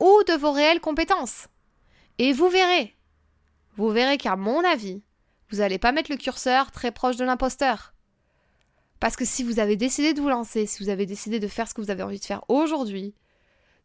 ou 0.00 0.22
de 0.26 0.32
vos 0.32 0.52
réelles 0.52 0.80
compétences? 0.80 1.48
Et 2.16 2.32
vous 2.32 2.48
verrez, 2.48 2.96
vous 3.76 3.90
verrez 3.90 4.16
qu'à 4.16 4.36
mon 4.36 4.64
avis, 4.64 5.02
vous 5.50 5.58
n'allez 5.58 5.78
pas 5.78 5.92
mettre 5.92 6.10
le 6.10 6.16
curseur 6.16 6.70
très 6.70 6.90
proche 6.90 7.16
de 7.16 7.26
l'imposteur. 7.26 7.92
Parce 9.00 9.16
que 9.16 9.26
si 9.26 9.44
vous 9.44 9.60
avez 9.60 9.76
décidé 9.76 10.14
de 10.14 10.22
vous 10.22 10.30
lancer, 10.30 10.64
si 10.64 10.82
vous 10.82 10.88
avez 10.88 11.04
décidé 11.04 11.40
de 11.40 11.48
faire 11.48 11.68
ce 11.68 11.74
que 11.74 11.82
vous 11.82 11.90
avez 11.90 12.04
envie 12.04 12.20
de 12.20 12.24
faire 12.24 12.42
aujourd'hui, 12.48 13.14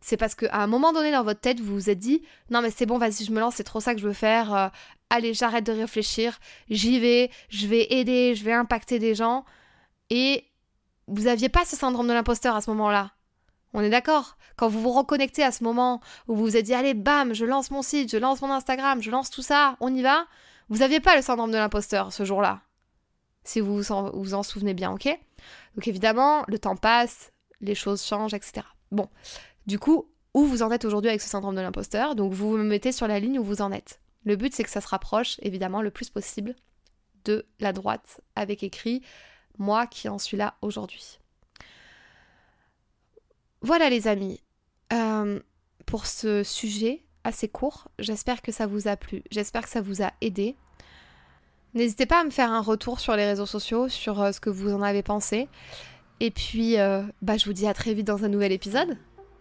c'est 0.04 0.18
parce 0.18 0.36
qu'à 0.36 0.62
un 0.62 0.68
moment 0.68 0.94
donné 0.94 1.12
dans 1.12 1.24
votre 1.24 1.40
tête, 1.40 1.60
vous 1.60 1.74
vous 1.74 1.90
êtes 1.90 2.00
dit 2.00 2.22
non 2.50 2.62
mais 2.62 2.72
c'est 2.72 2.86
bon, 2.86 2.98
vas-y, 2.98 3.26
je 3.26 3.32
me 3.32 3.40
lance, 3.40 3.56
c'est 3.56 3.64
trop 3.64 3.80
ça 3.80 3.96
que 3.96 4.02
je 4.02 4.08
veux 4.08 4.14
faire. 4.14 4.54
Euh, 4.54 4.68
allez, 5.10 5.34
j'arrête 5.34 5.66
de 5.66 5.72
réfléchir, 5.72 6.40
j'y 6.70 7.00
vais, 7.00 7.32
je 7.50 7.68
vais 7.68 7.94
aider, 7.94 8.36
je 8.36 8.44
vais 8.44 8.54
impacter 8.54 9.00
des 9.00 9.16
gens. 9.16 9.46
Et 10.10 10.46
vous 11.08 11.24
n'aviez 11.24 11.50
pas 11.50 11.66
ce 11.66 11.76
syndrome 11.76 12.08
de 12.08 12.14
l'imposteur 12.14 12.56
à 12.56 12.62
ce 12.62 12.70
moment-là. 12.72 13.12
On 13.74 13.82
est 13.82 13.90
d'accord 13.90 14.38
Quand 14.56 14.68
vous 14.68 14.82
vous 14.82 14.92
reconnectez 14.92 15.44
à 15.44 15.52
ce 15.52 15.64
moment 15.64 16.02
où 16.28 16.36
vous 16.36 16.44
vous 16.44 16.58
êtes 16.58 16.66
dit 16.66 16.74
allez, 16.74 16.94
bam, 16.94 17.34
je 17.34 17.46
lance 17.46 17.72
mon 17.72 17.82
site, 17.82 18.12
je 18.12 18.18
lance 18.18 18.42
mon 18.42 18.52
Instagram, 18.52 19.02
je 19.02 19.10
lance 19.10 19.30
tout 19.30 19.42
ça, 19.42 19.78
on 19.80 19.94
y 19.94 20.02
va, 20.02 20.26
vous 20.70 20.80
n'aviez 20.80 21.00
pas 21.00 21.16
le 21.16 21.22
syndrome 21.22 21.52
de 21.52 21.58
l'imposteur 21.58 22.14
ce 22.14 22.26
jour-là 22.26 22.62
si 23.44 23.60
vous 23.60 23.76
vous 23.76 23.92
en, 24.34 24.44
souvenez 24.44 24.74
bien, 24.74 24.92
ok? 24.92 25.08
Donc 25.76 25.88
évidemment, 25.88 26.44
le 26.48 26.60
temps 26.60 26.76
passe, 26.76 27.32
les 27.62 27.76
choses 27.76 28.04
changent, 28.04 28.34
etc. 28.34 28.66
Bon, 28.92 29.10
du 29.66 29.80
coup, 29.80 30.10
où 30.34 30.46
vous 30.46 30.64
en 30.64 30.72
êtes 30.72 30.86
aujourd'hui 30.86 31.10
avec 31.10 31.22
ce 31.22 31.30
syndrome 31.30 31.56
de 31.56 31.62
l'imposteur? 31.62 32.16
Donc 32.16 32.34
vous 32.34 32.52
vous 32.52 32.58
mettez 32.58 32.92
sur 32.92 33.08
la 33.08 33.20
ligne 33.20 33.40
où 33.40 33.44
vous 33.44 33.62
en 33.62 33.72
êtes. 33.72 34.00
Le 34.26 34.36
but, 34.36 34.54
c'est 34.54 34.64
que 34.64 34.70
ça 34.70 34.82
se 34.82 34.88
rapproche, 34.88 35.38
évidemment, 35.42 35.82
le 35.82 35.92
plus 35.92 36.10
possible 36.10 36.56
de 37.26 37.46
la 37.60 37.74
droite, 37.74 38.22
avec 38.36 38.64
écrit 38.64 39.02
moi 39.58 39.88
qui 39.88 40.10
en 40.10 40.18
suis 40.18 40.38
là 40.38 40.56
aujourd'hui. 40.62 41.20
Voilà 43.62 43.90
les 43.90 44.08
amis, 44.08 44.42
euh, 44.92 45.40
pour 45.86 46.06
ce 46.06 46.44
sujet 46.44 47.04
assez 47.24 47.48
court, 47.48 47.88
j'espère 48.00 48.42
que 48.42 48.52
ça 48.52 48.68
vous 48.68 48.88
a 48.88 48.98
plu, 48.98 49.24
j'espère 49.32 49.64
que 49.64 49.70
ça 49.70 49.82
vous 49.82 50.04
a 50.04 50.12
aidé. 50.22 50.58
N'hésitez 51.74 52.06
pas 52.06 52.22
à 52.22 52.24
me 52.24 52.30
faire 52.30 52.52
un 52.52 52.62
retour 52.62 53.00
sur 53.00 53.16
les 53.16 53.26
réseaux 53.26 53.46
sociaux, 53.46 53.90
sur 53.90 54.22
euh, 54.22 54.32
ce 54.32 54.40
que 54.40 54.50
vous 54.50 54.74
en 54.74 54.82
avez 54.82 55.02
pensé. 55.02 55.48
Et 56.20 56.30
puis, 56.30 56.78
euh, 56.78 57.04
bah, 57.22 57.38
je 57.38 57.46
vous 57.46 57.54
dis 57.54 57.66
à 57.66 57.74
très 57.74 57.94
vite 57.94 58.06
dans 58.06 58.24
un 58.24 58.30
nouvel 58.30 58.52
épisode. 58.52 58.98